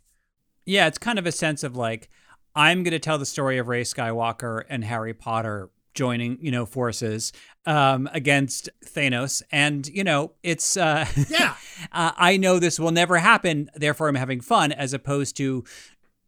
Yeah, 0.67 0.87
it's 0.87 0.99
kind 0.99 1.19
of 1.19 1.27
a 1.27 1.33
sense 1.33 1.63
of 1.63 1.77
like, 1.77 2.09
I'm 2.55 2.83
going 2.83 2.93
to 2.93 2.99
tell 2.99 3.19
the 3.19 3.27
story 3.27 3.59
of 3.59 3.69
Rey 3.69 3.83
Skywalker 3.83 4.63
and 4.69 4.85
Harry 4.85 5.13
Potter 5.13 5.71
joining, 5.95 6.39
you 6.41 6.51
know, 6.51 6.67
forces 6.67 7.33
um, 7.67 8.09
against 8.13 8.69
Thanos, 8.85 9.43
and 9.51 9.87
you 9.87 10.05
know, 10.05 10.33
it's 10.43 10.77
uh, 10.77 11.07
yeah. 11.29 11.55
uh, 11.93 12.13
I 12.17 12.37
know 12.37 12.59
this 12.59 12.79
will 12.79 12.91
never 12.91 13.19
happen, 13.19 13.71
therefore 13.75 14.09
I'm 14.09 14.15
having 14.17 14.41
fun, 14.41 14.73
as 14.73 14.93
opposed 14.93 15.37
to. 15.39 15.65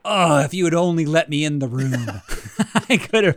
Oh, 0.09 0.39
if 0.39 0.55
you 0.55 0.65
had 0.65 0.75
only 0.75 1.05
let 1.05 1.29
me 1.29 1.45
in 1.45 1.59
the 1.59 1.67
room, 1.69 2.07
I 2.89 2.97
could 2.97 3.25
have. 3.25 3.37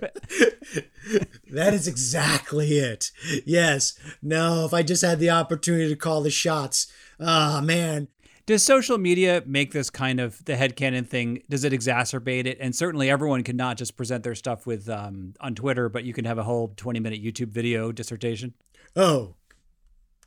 that 1.51 1.73
is 1.73 1.87
exactly 1.87 2.77
it. 2.77 3.11
Yes. 3.45 3.97
No, 4.21 4.65
if 4.65 4.73
I 4.73 4.83
just 4.83 5.01
had 5.01 5.19
the 5.19 5.31
opportunity 5.31 5.89
to 5.89 5.95
call 5.95 6.21
the 6.21 6.29
shots. 6.29 6.87
Ah, 7.19 7.57
oh, 7.57 7.61
man. 7.61 8.07
Does 8.45 8.63
social 8.63 8.97
media 8.97 9.43
make 9.45 9.73
this 9.73 9.89
kind 9.89 10.19
of 10.19 10.43
the 10.45 10.53
headcanon 10.53 11.07
thing? 11.07 11.43
Does 11.49 11.63
it 11.63 11.73
exacerbate 11.73 12.45
it? 12.45 12.57
And 12.59 12.75
certainly 12.75 13.09
everyone 13.09 13.43
can 13.43 13.55
not 13.57 13.77
just 13.77 13.97
present 13.97 14.23
their 14.23 14.35
stuff 14.35 14.65
with 14.65 14.89
um, 14.89 15.33
on 15.39 15.55
Twitter, 15.55 15.89
but 15.89 16.03
you 16.03 16.13
can 16.13 16.25
have 16.25 16.37
a 16.37 16.43
whole 16.43 16.73
20 16.75 16.99
minute 16.99 17.23
YouTube 17.23 17.49
video 17.49 17.91
dissertation. 17.91 18.53
Oh, 18.95 19.35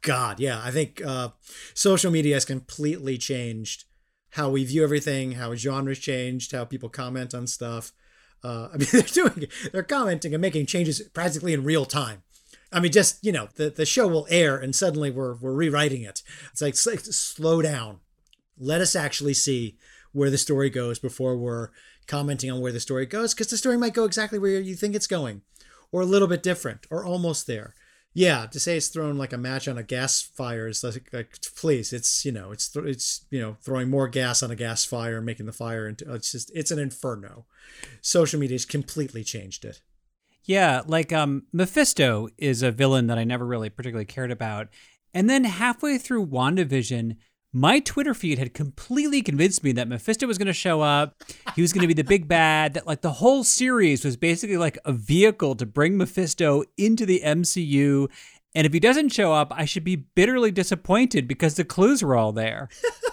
God. 0.02 0.38
Yeah. 0.40 0.61
I 0.62 0.70
think 0.70 1.00
uh, 1.05 1.31
social 1.74 2.11
media 2.11 2.35
has 2.35 2.44
completely 2.44 3.18
changed 3.18 3.85
how 4.33 4.51
we 4.51 4.64
view 4.64 4.83
everything, 4.83 5.33
how 5.33 5.55
genres 5.55 5.99
changed, 5.99 6.53
how 6.53 6.64
people 6.64 6.88
comment 6.88 7.35
on 7.35 7.47
stuff. 7.47 7.92
Uh, 8.42 8.68
I 8.73 8.77
mean, 8.77 8.88
they're 8.92 9.03
doing, 9.03 9.47
they're 9.73 9.83
commenting 9.83 10.35
and 10.35 10.40
making 10.40 10.66
changes 10.66 11.01
practically 11.14 11.53
in 11.53 11.64
real 11.64 11.85
time. 11.85 12.23
I 12.73 12.81
mean, 12.81 12.92
just 12.92 13.25
you 13.25 13.33
know, 13.33 13.49
the, 13.57 13.71
the 13.71 13.85
show 13.85 14.09
will 14.09 14.27
air, 14.31 14.57
and 14.57 14.75
suddenly 14.75 15.11
we're 15.11 15.35
we're 15.35 15.53
rewriting 15.53 16.03
it. 16.03 16.23
It's 16.51 16.62
like 16.62 16.75
slow 16.75 17.61
down, 17.61 18.01
let 18.59 18.81
us 18.81 18.97
actually 18.97 19.35
see 19.35 19.77
where 20.12 20.31
the 20.31 20.38
story 20.38 20.71
goes 20.71 20.99
before 20.99 21.37
we're 21.37 21.68
commenting 22.07 22.51
on 22.51 22.61
where 22.61 22.73
the 22.73 22.81
story 22.81 23.07
goes 23.07 23.35
because 23.35 23.49
the 23.49 23.57
story 23.57 23.77
might 23.77 23.95
go 23.95 24.05
exactly 24.05 24.38
where 24.38 24.61
you 24.61 24.75
think 24.75 24.95
it's 24.95 25.07
going 25.07 25.42
or 25.90 26.01
a 26.01 26.07
little 26.07 26.29
bit 26.29 26.42
different 26.42 26.87
or 26.90 27.05
almost 27.05 27.47
there 27.47 27.75
yeah 28.14 28.46
to 28.46 28.61
say 28.61 28.77
it's 28.77 28.88
thrown 28.88 29.16
like 29.16 29.33
a 29.33 29.38
match 29.38 29.66
on 29.66 29.79
a 29.79 29.83
gas 29.83 30.22
fire 30.22 30.68
is 30.68 30.85
like, 30.85 31.09
like 31.12 31.38
please 31.57 31.92
it's 31.92 32.25
you 32.25 32.33
know 32.33 32.53
it's 32.53 32.75
it's 32.77 33.25
you 33.31 33.40
know 33.40 33.57
throwing 33.62 33.88
more 33.88 34.09
gas 34.09 34.42
on 34.42 34.51
a 34.51 34.57
gas 34.57 34.85
fire 34.85 35.20
making 35.20 35.46
the 35.46 35.53
fire 35.53 35.88
into 35.88 36.12
it's 36.12 36.33
just 36.33 36.51
it's 36.55 36.70
an 36.70 36.79
inferno. 36.79 37.46
Social 38.01 38.38
media's 38.38 38.64
completely 38.64 39.25
changed 39.25 39.64
it. 39.64 39.81
Yeah 40.44 40.83
like 40.87 41.12
um 41.12 41.44
mephisto 41.53 42.29
is 42.37 42.62
a 42.62 42.72
villain 42.72 43.07
that 43.07 43.18
i 43.18 43.25
never 43.25 43.46
really 43.46 43.70
particularly 43.70 44.05
cared 44.05 44.31
about. 44.31 44.68
And 45.14 45.29
then 45.29 45.44
halfway 45.44 45.98
through 45.98 46.27
wandavision 46.27 47.16
my 47.53 47.81
Twitter 47.81 48.15
feed 48.15 48.38
had 48.38 48.55
completely 48.55 49.21
convinced 49.21 49.62
me 49.62 49.73
that 49.73 49.88
Mephisto 49.88 50.27
was 50.27 50.38
going 50.38 50.47
to 50.47 50.53
show 50.53 50.81
up. 50.81 51.23
He 51.55 51.62
was 51.62 51.73
going 51.73 51.83
to 51.83 51.88
be 51.88 51.95
the 51.95 52.05
big 52.05 52.27
bad. 52.27 52.75
That 52.75 52.87
like 52.87 53.03
the 53.03 53.12
whole 53.12 53.45
series 53.45 54.05
was 54.05 54.17
basically 54.17 54.57
like 54.57 54.79
a 54.85 54.93
vehicle 54.93 55.55
to 55.57 55.67
bring 55.67 55.99
Mephisto 55.99 56.65
into 56.79 57.05
the 57.05 57.21
MCU. 57.25 58.09
And 58.55 58.67
if 58.67 58.73
he 58.73 58.81
doesn't 58.81 59.11
show 59.11 59.33
up, 59.33 59.53
I 59.55 59.65
should 59.65 59.85
be 59.85 59.97
bitterly 59.97 60.51
disappointed 60.51 61.27
because 61.27 61.55
the 61.55 61.65
clues 61.65 62.03
were 62.03 62.17
all 62.17 62.33
there. 62.33 62.69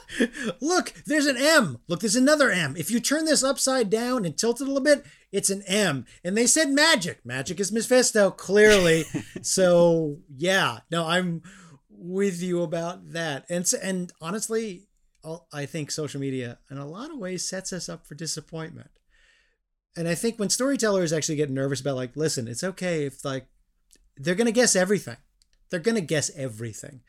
Look, 0.62 0.93
there's 1.06 1.28
an 1.28 1.38
M. 1.38 1.80
Look, 1.88 2.02
there's 2.02 2.15
another 2.15 2.52
M. 2.52 2.75
If 2.78 2.91
you 2.91 2.99
turn 2.99 3.25
this 3.25 3.43
upside 3.43 3.89
down 3.89 4.25
and 4.25 4.38
tilt 4.38 4.60
it 4.60 4.65
a 4.65 4.67
little 4.67 4.84
bit, 4.84 5.06
it's 5.32 5.49
an 5.49 5.63
M. 5.65 6.06
And 6.25 6.36
they 6.36 6.45
said 6.45 6.69
magic. 6.69 7.25
Magic 7.25 7.60
is 7.60 7.71
Mephisto, 7.71 8.32
clearly. 8.32 9.06
so 9.41 10.17
yeah, 10.36 10.80
no, 10.91 11.06
I'm 11.06 11.41
with 11.99 12.41
you 12.41 12.62
about 12.63 13.12
that. 13.12 13.45
And 13.49 13.69
and 13.81 14.12
honestly, 14.21 14.88
I 15.51 15.65
think 15.65 15.91
social 15.91 16.21
media 16.21 16.59
in 16.71 16.77
a 16.77 16.88
lot 16.88 17.12
of 17.12 17.17
ways 17.17 17.47
sets 17.47 17.73
us 17.73 17.89
up 17.89 18.05
for 18.05 18.15
disappointment. 18.15 18.91
And 19.97 20.07
I 20.07 20.15
think 20.15 20.39
when 20.39 20.49
storytellers 20.49 21.12
actually 21.12 21.35
get 21.35 21.49
nervous 21.49 21.81
about 21.81 21.95
like, 21.95 22.15
listen, 22.15 22.47
it's 22.47 22.63
okay 22.63 23.05
if 23.05 23.25
like 23.25 23.47
they're 24.15 24.35
going 24.35 24.45
to 24.45 24.51
guess 24.51 24.75
everything. 24.75 25.17
They're 25.69 25.79
going 25.79 25.95
to 25.95 26.01
guess 26.01 26.31
everything. 26.35 27.01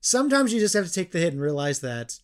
Sometimes 0.00 0.52
you 0.52 0.60
just 0.60 0.74
have 0.74 0.86
to 0.86 0.92
take 0.92 1.12
the 1.12 1.18
hit 1.18 1.32
and 1.32 1.42
realize 1.42 1.80
that 1.80 2.18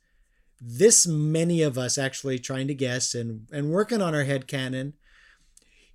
this 0.61 1.06
many 1.06 1.62
of 1.62 1.76
us 1.76 1.98
actually 1.98 2.38
trying 2.38 2.68
to 2.68 2.74
guess 2.74 3.14
and 3.14 3.48
and 3.50 3.70
working 3.70 4.00
on 4.00 4.14
our 4.14 4.24
head 4.24 4.46
canon 4.46 4.94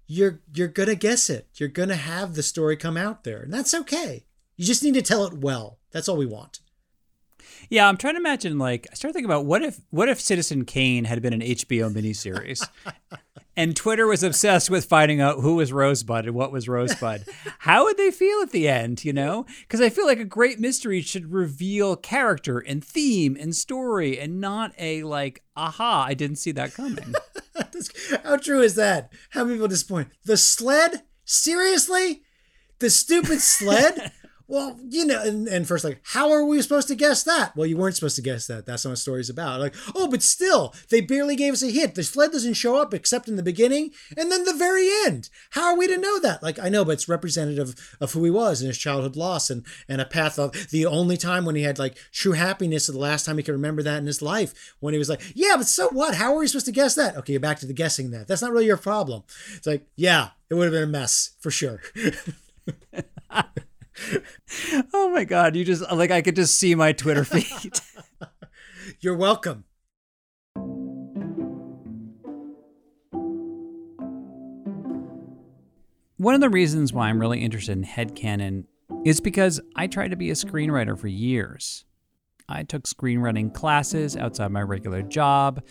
you're 0.08 0.42
you're 0.54 0.70
going 0.70 0.90
to 0.90 0.96
guess 0.96 1.30
it. 1.30 1.50
You're 1.56 1.70
going 1.70 1.90
to 1.90 1.96
have 1.96 2.34
the 2.34 2.44
story 2.44 2.78
come 2.78 2.98
out 2.98 3.24
there. 3.24 3.42
And 3.42 3.54
that's 3.54 3.74
okay. 3.74 4.26
You 4.58 4.66
just 4.66 4.84
need 4.84 4.96
to 4.96 5.02
tell 5.02 5.26
it 5.26 5.36
well. 5.36 5.80
That's 5.92 6.10
all 6.10 6.18
we 6.18 6.26
want. 6.26 6.60
Yeah, 7.70 7.88
I'm 7.88 7.98
trying 7.98 8.16
to 8.16 8.20
imagine. 8.20 8.58
Like, 8.58 8.88
I 8.92 8.96
started 8.96 9.14
thinking 9.14 9.30
about 9.30 9.46
what 9.46 9.62
if 9.62 9.80
what 9.90 10.10
if 10.10 10.20
Citizen 10.20 10.66
Kane 10.66 11.06
had 11.06 11.22
been 11.22 11.34
an 11.34 11.42
HBO 11.42 11.94
miniseries, 11.94 12.68
and 13.58 13.76
Twitter 13.76 14.08
was 14.08 14.24
obsessed 14.24 14.70
with 14.70 14.86
finding 14.86 15.22
out 15.22 15.40
who 15.40 15.56
was 15.56 15.74
Rosebud 15.74 16.26
and 16.26 16.36
what 16.36 16.52
was 16.52 16.68
Rosebud. 16.68 17.26
How 17.60 17.86
would 17.86 17.98
they 17.98 18.12
feel 18.12 18.42
at 18.42 18.52
the 18.52 18.68
end? 18.68 19.04
You 19.06 19.14
know, 19.14 19.46
because 19.62 19.82
I 19.82 19.90
feel 19.90 20.06
like 20.06 20.20
a 20.20 20.26
great 20.26 20.60
mystery 20.60 21.02
should 21.02 21.32
reveal 21.32 21.96
character 21.96 22.60
and 22.60 22.84
theme 22.84 23.38
and 23.40 23.56
story, 23.56 24.20
and 24.20 24.40
not 24.40 24.74
a 24.78 25.04
like, 25.04 25.44
aha, 25.56 26.06
I 26.08 26.14
didn't 26.14 26.38
see 26.38 26.52
that 26.54 26.74
coming. 26.74 27.16
How 28.24 28.38
true 28.38 28.62
is 28.62 28.76
that? 28.76 29.12
How 29.32 29.44
many 29.44 29.56
people 29.56 29.68
disappoint? 29.68 30.10
The 30.26 30.38
sled? 30.38 31.04
Seriously? 31.26 32.24
The 32.80 32.90
stupid 32.90 33.42
sled? 33.42 34.12
well, 34.48 34.80
you 34.90 35.06
know, 35.06 35.22
and, 35.22 35.48
and 35.48 35.68
first, 35.68 35.84
like, 35.84 36.00
how 36.04 36.32
are 36.32 36.46
we 36.46 36.62
supposed 36.62 36.88
to 36.88 36.96
guess 36.96 37.24
that? 37.24 37.56
Well, 37.56 37.66
you 37.66 37.76
weren't 37.76 37.96
supposed 37.96 38.16
to 38.16 38.22
guess 38.22 38.48
that. 38.48 38.66
That's 38.66 38.86
not 38.86 38.92
what 38.92 38.94
the 38.94 39.02
story's 39.02 39.30
about. 39.30 39.60
Like, 39.60 39.76
oh, 39.94 40.08
but 40.08 40.24
still, 40.24 40.74
they 40.90 41.02
barely 41.02 41.36
gave 41.36 41.54
us 41.54 41.64
a 41.64 41.70
hint. 41.70 41.96
The 41.96 42.04
sled 42.04 42.32
doesn't 42.32 42.54
show 42.54 42.78
up 42.78 42.94
except 42.94 43.28
in 43.28 43.36
the 43.36 43.44
beginning 43.44 43.92
and 44.16 44.32
then 44.32 44.46
the 44.46 44.54
very 44.54 44.90
end. 45.06 45.30
How 45.52 45.66
are 45.66 45.78
we 45.78 45.88
to 45.88 45.98
know 45.98 46.20
that? 46.20 46.42
Like, 46.42 46.60
I 46.60 46.70
know, 46.70 46.86
but 46.86 46.94
it's 46.94 47.10
representative 47.10 47.98
of 48.00 48.14
who 48.14 48.24
he 48.24 48.32
was 48.32 48.62
and 48.62 48.70
his 48.70 48.78
childhood 48.78 49.18
loss 49.18 49.50
and, 49.50 49.66
and 49.90 50.00
a 50.00 50.06
path 50.06 50.40
of 50.40 50.70
the 50.70 50.86
only 50.86 51.18
time 51.18 51.44
when 51.44 51.56
he 51.56 51.64
had 51.64 51.78
like 51.78 51.98
true 52.14 52.32
happiness 52.32 52.88
the 52.88 52.98
last 52.98 53.26
time 53.26 53.38
he 53.38 53.44
could 53.44 53.52
remember 53.52 53.84
that 53.84 54.00
in 54.00 54.06
his 54.06 54.22
life 54.22 54.76
when 54.80 54.94
he 54.94 54.98
was 54.98 55.10
like, 55.10 55.22
yeah, 55.36 55.56
but 55.58 55.68
so 55.68 55.90
what? 55.90 56.16
How 56.16 56.34
are 56.34 56.40
we 56.40 56.48
supposed 56.48 56.68
to 56.68 56.72
guess 56.72 56.96
that? 56.96 57.18
Okay, 57.18 57.34
you're 57.34 57.40
back 57.42 57.60
to 57.60 57.66
the 57.66 57.74
guessing 57.74 58.12
that. 58.12 58.28
That's 58.28 58.42
not 58.42 58.52
really 58.52 58.66
your 58.66 58.78
problem. 58.78 59.24
It's 59.56 59.68
like, 59.68 59.86
yeah, 59.98 60.30
it 60.50 60.54
would 60.54 60.66
have 60.66 60.74
been 60.74 60.84
a 60.84 60.88
mess 60.88 61.32
for 61.40 61.52
sure. 61.52 61.82
oh 64.94 65.10
my 65.10 65.24
god, 65.24 65.56
you 65.56 65.64
just 65.66 65.90
like 65.92 66.12
I 66.12 66.22
could 66.22 66.36
just 66.36 66.58
see 66.58 66.76
my 66.76 66.94
Twitter 66.94 67.24
feed. 67.26 67.80
You're 69.00 69.18
welcome. 69.18 69.66
One 76.18 76.34
of 76.34 76.42
the 76.42 76.50
reasons 76.50 76.94
why 76.94 77.10
I'm 77.10 77.20
really 77.20 77.42
interested 77.42 77.78
in 77.78 77.84
headcanon 77.84 78.66
is 79.06 79.20
because 79.20 79.62
I 79.76 79.86
tried 79.86 80.10
to 80.10 80.18
be 80.18 80.32
a 80.32 80.34
screenwriter 80.34 80.98
for 80.98 81.08
years. 81.08 81.86
I 82.50 82.64
took 82.64 82.84
screenwriting 82.84 83.54
classes 83.54 84.16
outside 84.16 84.52
my 84.52 84.62
regular 84.62 85.02
job. 85.02 85.62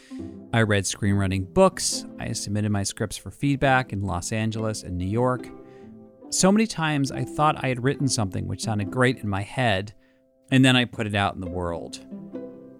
I 0.52 0.62
read 0.62 0.84
screenwriting 0.84 1.52
books. 1.52 2.04
I 2.20 2.32
submitted 2.32 2.70
my 2.70 2.82
scripts 2.82 3.16
for 3.16 3.30
feedback 3.30 3.92
in 3.92 4.02
Los 4.02 4.30
Angeles 4.30 4.82
and 4.82 4.96
New 4.98 5.08
York. 5.08 5.48
So 6.30 6.50
many 6.50 6.66
times 6.66 7.12
I 7.12 7.24
thought 7.24 7.62
I 7.62 7.68
had 7.68 7.84
written 7.84 8.08
something 8.08 8.48
which 8.48 8.62
sounded 8.62 8.90
great 8.90 9.18
in 9.18 9.28
my 9.28 9.42
head, 9.42 9.94
and 10.50 10.64
then 10.64 10.76
I 10.76 10.84
put 10.84 11.06
it 11.06 11.14
out 11.14 11.34
in 11.34 11.40
the 11.40 11.50
world. 11.50 12.00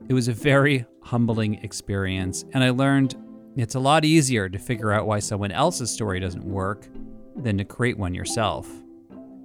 It 0.09 0.15
was 0.15 0.29
a 0.29 0.33
very 0.33 0.85
humbling 1.03 1.55
experience, 1.63 2.45
and 2.53 2.65
I 2.65 2.71
learned 2.71 3.17
it's 3.57 3.77
a 3.77 3.81
lot 3.81 4.05
easier 4.05 4.49
to 4.49 4.59
figure 4.59 4.93
out 4.93 5.07
why 5.07 5.21
someone 5.21 5.53
else's 5.53 5.91
story 5.91 6.19
doesn't 6.21 6.45
work 6.45 6.89
than 7.37 7.57
to 7.59 7.65
create 7.65 7.97
one 7.97 8.15
yourself. 8.15 8.69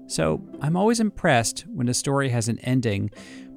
So 0.08 0.42
I'm 0.62 0.76
always 0.76 1.00
impressed 1.00 1.62
when 1.68 1.88
a 1.88 1.94
story 1.94 2.30
has 2.30 2.50
an 2.50 2.60
ending 2.60 3.12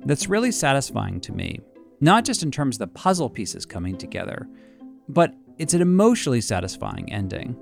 that's 0.05 0.29
really 0.29 0.53
satisfying 0.53 1.21
to 1.23 1.33
me, 1.33 1.59
not 2.01 2.25
just 2.25 2.43
in 2.43 2.51
terms 2.51 2.77
of 2.77 2.81
the 2.81 2.87
puzzle 2.89 3.31
pieces 3.31 3.65
coming 3.65 3.97
together, 3.97 4.47
but 5.09 5.35
it's 5.59 5.75
an 5.75 5.83
emotionally 5.83 6.43
satisfying 6.43 7.11
ending. 7.13 7.57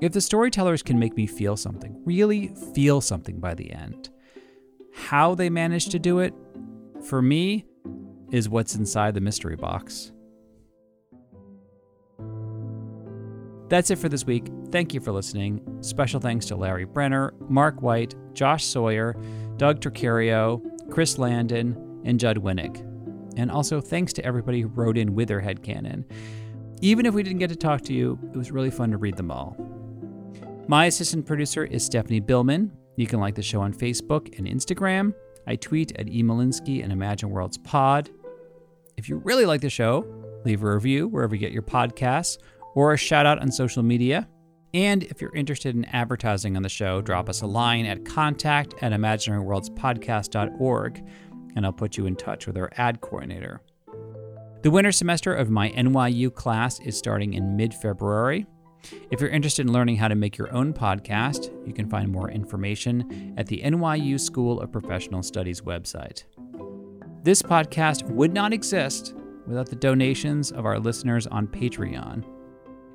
If 0.00 0.12
the 0.12 0.20
storytellers 0.20 0.82
can 0.82 0.98
make 0.98 1.16
me 1.16 1.26
feel 1.26 1.56
something, 1.56 2.00
really 2.04 2.54
feel 2.72 3.00
something 3.00 3.40
by 3.40 3.54
the 3.54 3.72
end, 3.72 4.10
how 4.94 5.34
they 5.34 5.50
manage 5.50 5.88
to 5.88 5.98
do 5.98 6.20
it, 6.20 6.32
for 7.04 7.20
me, 7.20 7.66
is 8.30 8.48
what's 8.48 8.76
inside 8.76 9.14
the 9.14 9.20
mystery 9.20 9.56
box. 9.56 10.12
That's 13.68 13.90
it 13.90 13.98
for 13.98 14.08
this 14.08 14.24
week. 14.24 14.46
Thank 14.70 14.94
you 14.94 15.00
for 15.00 15.10
listening. 15.10 15.60
Special 15.80 16.20
thanks 16.20 16.46
to 16.46 16.56
Larry 16.56 16.84
Brenner, 16.84 17.34
Mark 17.48 17.82
White, 17.82 18.14
Josh 18.34 18.64
Sawyer, 18.64 19.16
Doug 19.56 19.80
Tricarico, 19.80 20.62
Chris 20.90 21.18
Landon, 21.18 22.02
and 22.04 22.20
Judd 22.20 22.38
Winick. 22.38 22.84
And 23.36 23.50
also 23.50 23.80
thanks 23.80 24.12
to 24.14 24.24
everybody 24.24 24.60
who 24.60 24.68
wrote 24.68 24.96
in 24.96 25.14
with 25.14 25.28
their 25.28 25.42
headcanon. 25.42 26.04
Even 26.80 27.04
if 27.04 27.14
we 27.14 27.24
didn't 27.24 27.40
get 27.40 27.50
to 27.50 27.56
talk 27.56 27.82
to 27.82 27.92
you, 27.92 28.18
it 28.32 28.36
was 28.36 28.52
really 28.52 28.70
fun 28.70 28.92
to 28.92 28.96
read 28.96 29.16
them 29.16 29.30
all. 29.30 29.56
My 30.70 30.84
assistant 30.84 31.24
producer 31.24 31.64
is 31.64 31.82
Stephanie 31.82 32.20
Billman. 32.20 32.70
You 32.96 33.06
can 33.06 33.20
like 33.20 33.34
the 33.34 33.42
show 33.42 33.62
on 33.62 33.72
Facebook 33.72 34.36
and 34.36 34.46
Instagram. 34.46 35.14
I 35.46 35.56
tweet 35.56 35.98
at 35.98 36.08
emolinsky 36.08 36.84
and 36.84 36.92
Imagine 36.92 37.30
Worlds 37.30 37.56
Pod. 37.56 38.10
If 38.98 39.08
you 39.08 39.16
really 39.24 39.46
like 39.46 39.62
the 39.62 39.70
show, 39.70 40.04
leave 40.44 40.62
a 40.62 40.74
review 40.74 41.08
wherever 41.08 41.34
you 41.34 41.40
get 41.40 41.52
your 41.52 41.62
podcasts 41.62 42.36
or 42.74 42.92
a 42.92 42.98
shout 42.98 43.24
out 43.24 43.38
on 43.38 43.50
social 43.50 43.82
media. 43.82 44.28
And 44.74 45.04
if 45.04 45.22
you're 45.22 45.34
interested 45.34 45.74
in 45.74 45.86
advertising 45.86 46.54
on 46.54 46.62
the 46.62 46.68
show, 46.68 47.00
drop 47.00 47.30
us 47.30 47.40
a 47.40 47.46
line 47.46 47.86
at 47.86 48.04
contact 48.04 48.74
at 48.82 48.92
imaginaryworldspodcast.org 48.92 51.02
and 51.56 51.64
I'll 51.64 51.72
put 51.72 51.96
you 51.96 52.04
in 52.04 52.14
touch 52.14 52.46
with 52.46 52.58
our 52.58 52.68
ad 52.76 53.00
coordinator. 53.00 53.62
The 54.60 54.70
winter 54.70 54.92
semester 54.92 55.32
of 55.32 55.48
my 55.48 55.70
NYU 55.70 56.34
class 56.34 56.78
is 56.80 56.98
starting 56.98 57.32
in 57.32 57.56
mid 57.56 57.72
February. 57.72 58.44
If 59.10 59.20
you're 59.20 59.30
interested 59.30 59.66
in 59.66 59.72
learning 59.72 59.96
how 59.96 60.08
to 60.08 60.14
make 60.14 60.38
your 60.38 60.52
own 60.54 60.72
podcast, 60.72 61.50
you 61.66 61.72
can 61.72 61.88
find 61.88 62.10
more 62.10 62.30
information 62.30 63.34
at 63.36 63.46
the 63.46 63.62
NYU 63.62 64.18
School 64.18 64.60
of 64.60 64.72
Professional 64.72 65.22
Studies 65.22 65.62
website. 65.62 66.24
This 67.22 67.42
podcast 67.42 68.04
would 68.04 68.32
not 68.32 68.52
exist 68.52 69.14
without 69.46 69.68
the 69.68 69.76
donations 69.76 70.52
of 70.52 70.66
our 70.66 70.78
listeners 70.78 71.26
on 71.26 71.46
Patreon. 71.46 72.24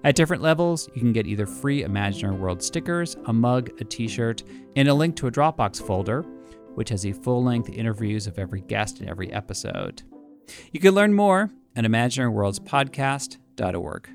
At 0.03 0.15
different 0.15 0.41
levels, 0.41 0.89
you 0.93 1.01
can 1.01 1.13
get 1.13 1.27
either 1.27 1.45
free 1.45 1.83
Imaginary 1.83 2.37
World 2.37 2.61
stickers, 2.61 3.15
a 3.25 3.33
mug, 3.33 3.69
a 3.79 3.83
t 3.83 4.07
shirt, 4.07 4.43
and 4.75 4.87
a 4.87 4.93
link 4.93 5.15
to 5.17 5.27
a 5.27 5.31
Dropbox 5.31 5.85
folder, 5.85 6.23
which 6.75 6.89
has 6.89 7.03
the 7.03 7.13
full 7.13 7.43
length 7.43 7.69
interviews 7.69 8.27
of 8.27 8.37
every 8.37 8.61
guest 8.61 9.01
in 9.01 9.07
every 9.07 9.31
episode. 9.31 10.03
You 10.71 10.79
can 10.79 10.93
learn 10.93 11.13
more 11.13 11.49
at 11.75 11.85
imaginaryworldspodcast.org. 11.85 14.09